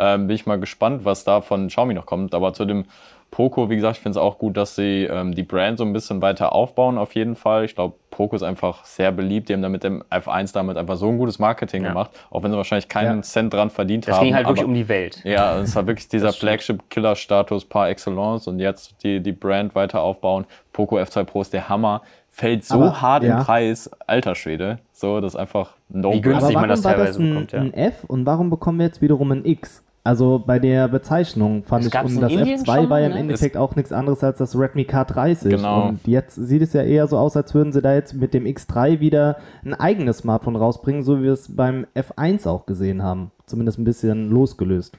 [0.00, 2.32] Ähm, bin ich mal gespannt, was da von Xiaomi noch kommt.
[2.34, 2.84] Aber zu dem
[3.30, 5.92] Poco, wie gesagt, ich finde es auch gut, dass sie ähm, die Brand so ein
[5.92, 7.64] bisschen weiter aufbauen, auf jeden Fall.
[7.64, 9.48] Ich glaube, Poco ist einfach sehr beliebt.
[9.48, 11.88] Die haben da mit dem F1 damit einfach so ein gutes Marketing Ja.
[11.90, 13.22] gemacht, auch wenn sie wahrscheinlich keinen Ja.
[13.22, 14.24] Cent dran verdient Das haben.
[14.24, 15.20] ging halt wirklich aber- um die Welt.
[15.24, 16.32] ja, es war wirklich dieser.
[16.32, 20.46] Flagship-Killer-Status par excellence und jetzt die, die Brand weiter aufbauen.
[20.72, 22.02] Poco F2 Pro ist der Hammer.
[22.38, 23.38] Fällt so Aber, hart ja.
[23.38, 24.78] im Preis, alter Schwede.
[24.92, 27.60] So, das ist einfach no Wie günstig man das teilweise ein, bekommt, ja.
[27.60, 29.82] ein F und warum bekommen wir jetzt wiederum ein X?
[30.04, 33.14] Also bei der Bezeichnung fand Das ich, und das Indien F2 schon, war ja im
[33.14, 33.18] ne?
[33.18, 35.48] Endeffekt auch nichts anderes als das Redmi K30.
[35.48, 35.88] Genau.
[35.88, 38.44] Und jetzt sieht es ja eher so aus, als würden sie da jetzt mit dem
[38.44, 43.32] X3 wieder ein eigenes Smartphone rausbringen, so wie wir es beim F1 auch gesehen haben.
[43.46, 44.96] Zumindest ein bisschen losgelöst.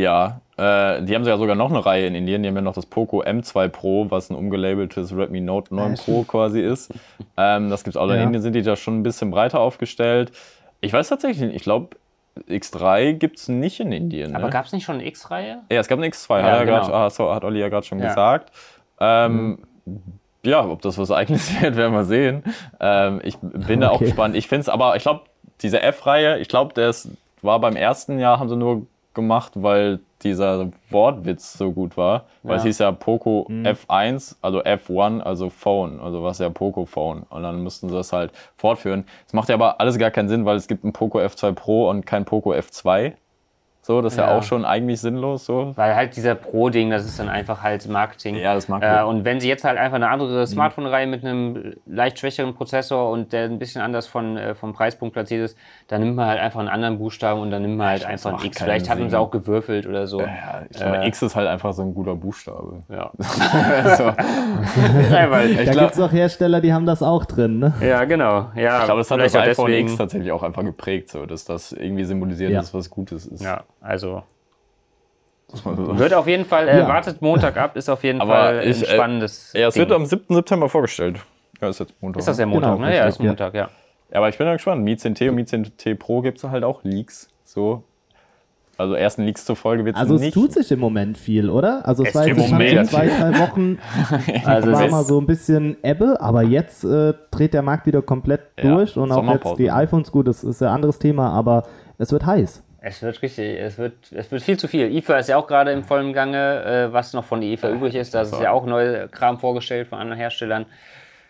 [0.00, 2.42] Ja, äh, die haben ja sogar noch eine Reihe in Indien.
[2.42, 6.02] Die haben ja noch das Poco M2 Pro, was ein umgelabeltes Redmi Note 9 Ja,
[6.02, 6.90] Pro quasi ist.
[7.38, 8.08] Ähm, das gibt's auch.
[8.08, 8.22] In Ja.
[8.22, 10.32] Indien sind die da schon ein bisschen breiter aufgestellt.
[10.80, 11.56] Ich weiß tatsächlich nicht.
[11.56, 11.90] Ich glaube,
[12.48, 14.30] X3 gibt's nicht in Indien.
[14.32, 14.36] Ne?
[14.38, 15.58] Aber gab es nicht schon eine X-Reihe?
[15.70, 16.78] Ja, es gab eine X2, Ja, hat, er genau.
[16.80, 18.08] grad, ah, so, hat Olli ja gerade schon Ja.
[18.08, 18.52] gesagt.
[19.00, 19.58] Ähm,
[20.44, 22.42] Ja, ob das was eigenes wird, werden wir sehen.
[22.80, 24.06] Ähm, ich bin da auch Okay.
[24.06, 24.34] gespannt.
[24.36, 25.22] Ich finde es, aber ich glaube,
[25.60, 27.08] diese F-Reihe, ich glaube, das
[27.42, 28.86] war beim ersten Jahr, haben sie nur
[29.16, 32.26] gemacht, weil dieser Wortwitz so gut war.
[32.44, 32.66] Weil es Ja.
[32.68, 33.66] hieß ja Poco Mhm.
[33.66, 37.24] F1, also F1, also Phone, also was ja Poco Phone.
[37.28, 39.04] Und dann mussten sie das halt fortführen.
[39.24, 41.90] Das macht ja aber alles gar keinen Sinn, weil es gibt ein Poco F2 Pro
[41.90, 43.14] und kein Poco F2.
[43.86, 44.36] So, das ist ja, Ja.
[44.36, 45.44] auch schon eigentlich sinnlos.
[45.46, 45.72] So.
[45.76, 48.34] Weil halt dieser Pro-Ding, das ist dann einfach halt Marketing.
[48.34, 48.96] Ja, das Marketing.
[48.98, 53.08] Äh, und wenn sie jetzt halt einfach eine andere Smartphone-Reihe mit einem leicht schwächeren Prozessor
[53.12, 55.56] und der ein bisschen anders von, äh, vom Preispunkt platziert ist,
[55.86, 58.40] dann nimmt man halt einfach einen anderen Buchstaben und dann nimmt man halt das einfach
[58.40, 58.60] ein X.
[58.60, 59.10] Vielleicht hatten Sinn.
[59.10, 60.20] sie auch gewürfelt oder so.
[60.20, 62.80] Ja, ich glaube, Äh, X ist halt einfach so ein guter Buchstabe.
[62.88, 63.12] Ja.
[63.96, 64.02] so.
[65.14, 67.72] ja, weil, Da gibt es auch Hersteller, die haben das auch drin, ne?
[67.80, 68.50] ja, genau.
[68.56, 69.88] Ja, Ich glaube, das hat das iPhone deswegen.
[69.88, 72.58] X tatsächlich auch einfach geprägt, so, dass das irgendwie symbolisiert, Ja.
[72.58, 73.44] dass was Gutes ist.
[73.44, 74.22] Ja, also
[75.64, 76.88] wird auf jeden Fall, äh, Ja.
[76.88, 79.52] wartet Montag ab, ist auf jeden Aber Fall ein ich, äh, spannendes.
[79.54, 79.82] Ja, es Ding.
[79.82, 80.34] wird am 7.
[80.34, 81.20] September vorgestellt.
[81.60, 82.18] Ja, ist jetzt Montag.
[82.20, 82.52] ist das der ne?
[82.52, 82.96] Montag, Genau, ne?
[82.96, 83.20] Ja, ist.
[83.20, 83.68] Montag, ja.
[84.10, 84.82] Ja, aber ich bin da gespannt.
[84.84, 87.28] Mi 10T und Mi 10T Pro gibt es halt auch Leaks.
[87.44, 87.82] So.
[88.78, 90.28] Also ersten Leaks zur Folge wird es Also nicht.
[90.28, 91.86] es tut sich im Moment viel, oder?
[91.88, 92.90] Also es, Es war jetzt schon Moment.
[92.90, 93.78] zwei, drei Wochen
[94.44, 98.02] Also war es mal so ein bisschen Ebbe, aber jetzt äh, dreht der Markt wieder
[98.02, 101.30] komplett Ja, durch und auch jetzt die iPhones, gut, das ist ja ein anderes Thema,
[101.30, 101.62] aber
[101.96, 102.62] es wird heiß.
[102.88, 104.94] Es wird richtig, es wird, es wird viel zu viel.
[104.96, 108.14] IFA ist ja auch gerade im vollen Gange, äh, was noch von IFA übrig ist.
[108.14, 110.66] Da ist ja auch neue Kram vorgestellt von anderen Herstellern.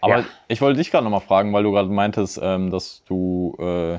[0.02, 0.24] Aber Ja.
[0.48, 3.98] ich wollte dich gerade nochmal fragen, weil du gerade meintest, ähm, dass du äh,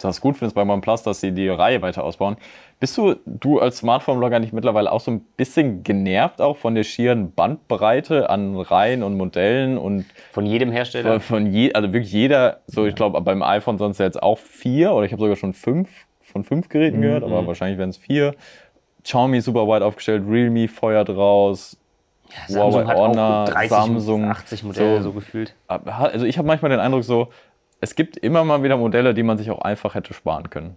[0.00, 2.36] das gut findest bei OnePlus, dass sie die Reihe weiter ausbauen.
[2.80, 6.82] Bist du, du als Smartphone-Blogger nicht mittlerweile auch so ein bisschen genervt auch von der
[6.82, 11.20] schieren Bandbreite an Reihen und Modellen und Von jedem Hersteller.
[11.20, 14.92] von, von je, also wirklich jeder, so ich glaube beim iPhone sonst jetzt auch vier
[14.92, 15.88] oder ich habe sogar schon fünf
[16.32, 17.02] von fünf Geräten Mhm.
[17.02, 18.34] gehört, aber wahrscheinlich werden es vier.
[19.04, 21.76] Xiaomi super weit aufgestellt, Realme feuert raus.
[22.48, 25.54] Samsung Huawei Honor, auch 30, Samsung, 80 Modelle so- so, gefühlt.
[25.68, 27.28] Also ich habe manchmal den Eindruck so,
[27.80, 30.76] es gibt immer mal wieder Modelle, die man sich auch einfach hätte sparen können.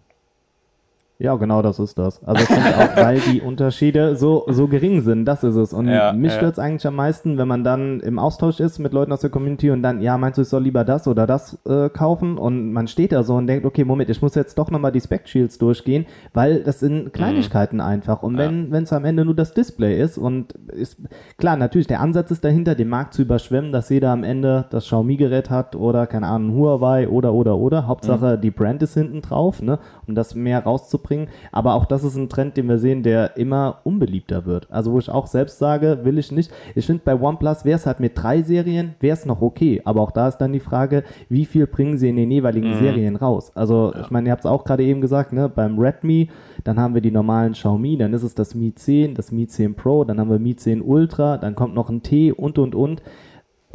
[1.18, 2.22] Ja, genau das ist das.
[2.26, 5.72] Also ich finde auch, weil die Unterschiede so, so gering sind, das ist es.
[5.72, 6.38] Und Ja, mich ja.
[6.38, 9.30] stört es eigentlich am meisten, wenn man dann im Austausch ist mit Leuten aus der
[9.30, 12.38] Community und dann, ja, meinst du, ich soll lieber das oder das äh, kaufen?
[12.38, 15.00] Und man steht da so und denkt, okay, Moment, ich muss jetzt doch nochmal die
[15.00, 18.22] Spec-Shields durchgehen, weil das sind Kleinigkeiten einfach.
[18.22, 20.98] Und wenn es am Ende nur das Display ist und ist,
[21.38, 24.86] klar, natürlich, der Ansatz ist dahinter, den Markt zu überschwemmen, dass jeder am Ende das
[24.86, 27.88] Xiaomi-Gerät hat oder, keine Ahnung, Huawei oder, oder, oder.
[27.88, 31.05] Hauptsache, die Brand ist hinten drauf, ne, um das mehr rauszubringen.
[31.52, 34.68] Aber auch das ist ein Trend, den wir sehen, der immer unbeliebter wird.
[34.72, 36.52] Also, wo ich auch selbst sage, will ich nicht.
[36.76, 39.82] Ich finde, bei OnePlus wäre es halt mit drei Serien, wäre es noch okay.
[39.86, 43.16] Aber auch da ist dann die Frage, wie viel bringen sie in den jeweiligen Serien
[43.16, 43.52] raus?
[43.56, 46.30] Also, ich meine, ihr habt es auch gerade eben gesagt, ne, beim Redmi,
[46.64, 49.76] dann haben wir die normalen Xiaomi, dann ist es das Mi 10, das Mi 10
[49.76, 53.02] Pro, dann haben wir Mi 10 Ultra, dann kommt noch ein T und und und.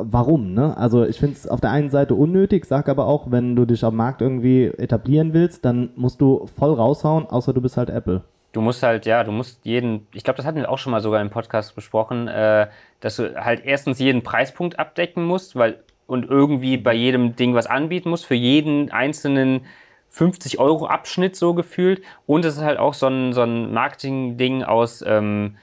[0.03, 0.77] Warum, ne?
[0.77, 3.85] Also ich finde es auf der einen Seite unnötig, sag aber auch, wenn du dich
[3.85, 8.23] am Markt irgendwie etablieren willst, dann musst du voll raushauen, außer du bist halt Apple.
[8.53, 11.01] Du musst halt, ja, du musst jeden, ich glaube, das hatten wir auch schon mal
[11.01, 12.67] sogar im Podcast besprochen, äh,
[13.01, 15.79] dass du halt erstens jeden Preispunkt abdecken musst, weil
[16.11, 19.61] und irgendwie bei jedem Ding was anbieten musst, für jeden einzelnen
[20.09, 22.03] 50 Euro Abschnitt so gefühlt.
[22.27, 25.57] Und es ist halt auch so ein, so ein Marketing-Ding aus, ähm,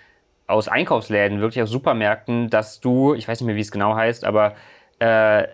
[0.48, 4.24] aus Einkaufsläden, wirklich aus Supermärkten, dass du, ich weiß nicht mehr, wie es genau heißt,
[4.26, 4.56] aber
[5.00, 5.48] äh,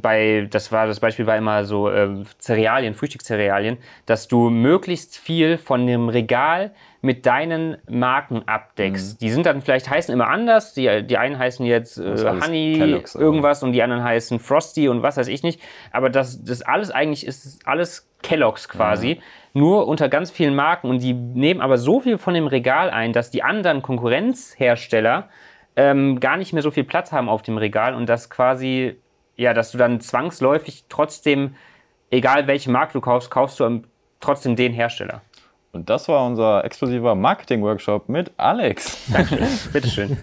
[0.00, 5.58] bei, das war, das Beispiel war immer so äh, Cerealien, Frühstückscerealien, dass du möglichst viel
[5.58, 6.72] von dem Regal
[7.02, 9.20] mit deinen Marken abdeckst.
[9.20, 10.72] Die sind dann vielleicht heißen immer anders.
[10.72, 13.24] Die, die einen heißen jetzt äh, Honey Kellogg's, oder?
[13.24, 15.60] irgendwas und die anderen heißen Frosty und was weiß ich nicht.
[15.92, 19.20] Aber das, das alles eigentlich ist alles Kellogg's quasi.
[19.52, 23.12] Nur unter ganz vielen Marken und die nehmen aber so viel von dem Regal ein,
[23.12, 25.28] dass die anderen Konkurrenzhersteller
[25.76, 28.96] ähm, gar nicht mehr so viel Platz haben auf dem Regal und das quasi,
[29.36, 31.54] ja, dass du dann zwangsläufig trotzdem,
[32.10, 33.82] egal welche Marke du kaufst, kaufst du
[34.20, 35.22] trotzdem den Hersteller.
[35.72, 38.96] Und das war unser exklusiver Marketing-Workshop mit Alex.
[39.72, 40.16] Bitteschön.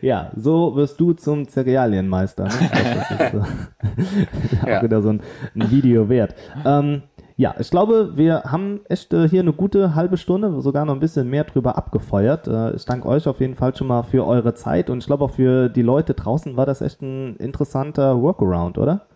[0.00, 2.44] Ja, so wirst du zum Cerealienmeister.
[2.44, 2.50] Ne?
[2.94, 4.78] Das ist äh, Ja.
[4.78, 5.22] auch wieder so ein,
[5.54, 6.34] ein Video wert.
[6.64, 7.02] Ähm,
[7.36, 11.00] ja, ich glaube, wir haben echt äh, hier eine gute halbe Stunde, sogar noch ein
[11.00, 12.46] bisschen mehr drüber abgefeuert.
[12.46, 15.24] Äh, ich danke euch auf jeden Fall schon mal für eure Zeit und ich glaube
[15.24, 19.06] auch für die Leute draußen war das echt ein interessanter Workaround, oder?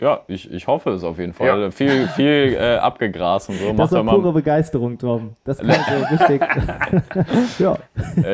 [0.00, 1.46] Ja, ich, ich hoffe es auf jeden Fall.
[1.46, 1.70] Ja.
[1.70, 3.72] Viel, viel äh, abgegrast und so.
[3.72, 5.36] Das ja pure Begeisterung, Tom.
[5.44, 6.42] Das kann so richtig.
[7.60, 7.78] ja,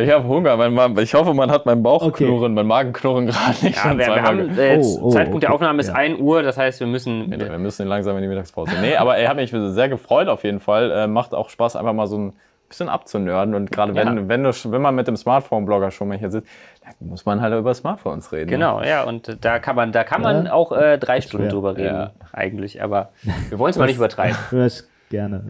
[0.01, 0.57] ich habe Hunger.
[0.57, 2.49] Mein, mein, ich hoffe, man hat mein Bauchknurren, Okay.
[2.55, 5.57] mein Magenknurren gerade nicht Ja, wir, wir haben, äh, jetzt Oh, oh, Zeitpunkt der okay.
[5.57, 5.95] Aufnahme ist Ja.
[5.97, 7.29] 1 Uhr, das heißt, wir müssen.
[7.29, 8.73] Nee, wir müssen langsam in die Mittagspause.
[8.81, 10.91] Nee, aber er hat mich sehr gefreut auf jeden Fall.
[10.91, 12.33] Äh, macht auch Spaß, einfach mal so ein
[12.71, 13.55] bisschen abzunörden.
[13.55, 14.29] Und gerade wenn, Ja.
[14.29, 16.49] wenn, du, wenn man mit dem Smartphone-Blogger schon mal hier sitzt,
[16.83, 18.49] dann muss man halt über Smartphones reden.
[18.49, 20.53] Genau, ja, und äh, da kann man, da kann man Ja.
[20.55, 21.53] auch äh, drei Stunden schwer.
[21.53, 22.11] drüber reden, Ja.
[22.33, 22.83] eigentlich.
[22.83, 23.11] Aber
[23.51, 24.37] wir wollen es mal nicht übertreiben.
[25.11, 25.43] Gerne.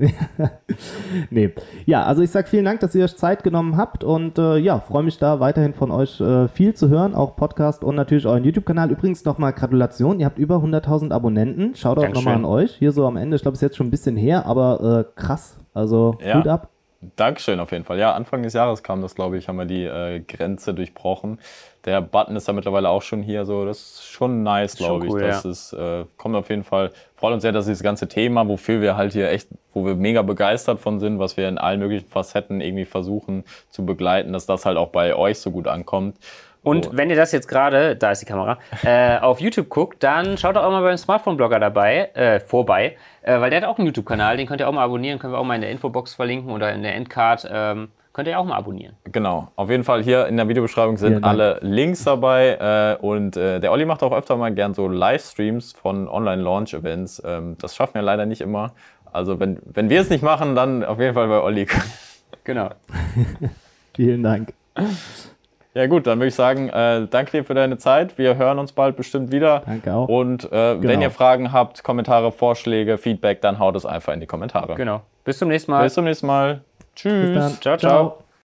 [1.31, 1.53] nee.
[1.85, 4.81] Ja, also ich sag vielen Dank, dass ihr euch Zeit genommen habt und äh, ja,
[4.81, 8.43] freue mich da weiterhin von euch äh, viel zu hören, auch Podcast und natürlich euren
[8.43, 8.91] YouTube-Kanal.
[8.91, 11.75] Übrigens nochmal Gratulation, ihr habt über 100.000 Abonnenten.
[11.75, 12.77] Schaut auch nochmal an euch.
[12.77, 15.21] Hier so am Ende, ich glaube, es ist jetzt schon ein bisschen her, aber äh,
[15.21, 15.59] krass.
[15.75, 16.39] Also Ja.
[16.39, 16.71] Hut ab.
[17.17, 17.99] Dankeschön auf jeden Fall.
[17.99, 21.39] Ja, Anfang des Jahres kam das, glaube ich, haben wir die äh, Grenze durchbrochen.
[21.87, 25.13] Der Button ist ja mittlerweile auch schon hier, so das ist schon nice, glaube ich.
[25.13, 25.51] cool, das ja.
[25.51, 26.91] ist, äh, kommt auf jeden Fall.
[27.17, 30.21] Freut uns sehr, dass dieses ganze Thema, wofür wir halt hier echt, wo wir mega
[30.21, 34.67] begeistert von sind, was wir in allen möglichen Facetten irgendwie versuchen zu begleiten, dass das
[34.67, 36.19] halt auch bei euch so gut ankommt.
[36.63, 36.91] Und Oh.
[36.93, 40.57] wenn ihr das jetzt gerade, da ist die Kamera, äh, auf YouTube guckt, dann schaut
[40.57, 44.37] doch auch mal beim Smartphone-Blogger dabei, äh, vorbei, äh, weil der hat auch einen YouTube-Kanal,
[44.37, 46.73] den könnt ihr auch mal abonnieren, können wir auch mal in der Infobox verlinken oder
[46.73, 48.95] in der Endcard, ähm, könnt ihr auch mal abonnieren.
[49.05, 51.25] Genau, auf jeden Fall hier in der Videobeschreibung sind Dank.
[51.27, 55.73] alle Links dabei äh, und äh, der Olli macht auch öfter mal gern so Livestreams
[55.73, 57.23] von Online-Launch-Events.
[57.25, 58.73] Ähm, das schaffen wir leider nicht immer.
[59.13, 61.67] Also wenn, wenn wir es nicht machen, dann auf jeden Fall bei Olli.
[62.45, 62.71] Genau.
[63.97, 64.53] Vielen Dank.
[65.75, 68.19] Ja gut, dann würde ich sagen, äh, danke dir für deine Zeit.
[68.19, 69.63] Wir hören uns bald bestimmt wieder.
[69.67, 70.09] Danke auch.
[70.09, 71.03] Und äh, wenn Genau.
[71.03, 74.75] ihr Fragen habt, Kommentare, Vorschläge, Feedback, dann haut es einfach in die Kommentare.
[74.75, 75.03] Genau.
[75.25, 75.85] Bis zum nächsten Mal.
[75.85, 76.61] Bis zum nächsten Mal.
[76.97, 77.35] Tschüss.
[77.35, 77.53] Dann.
[77.61, 78.30] Ciao, ciao.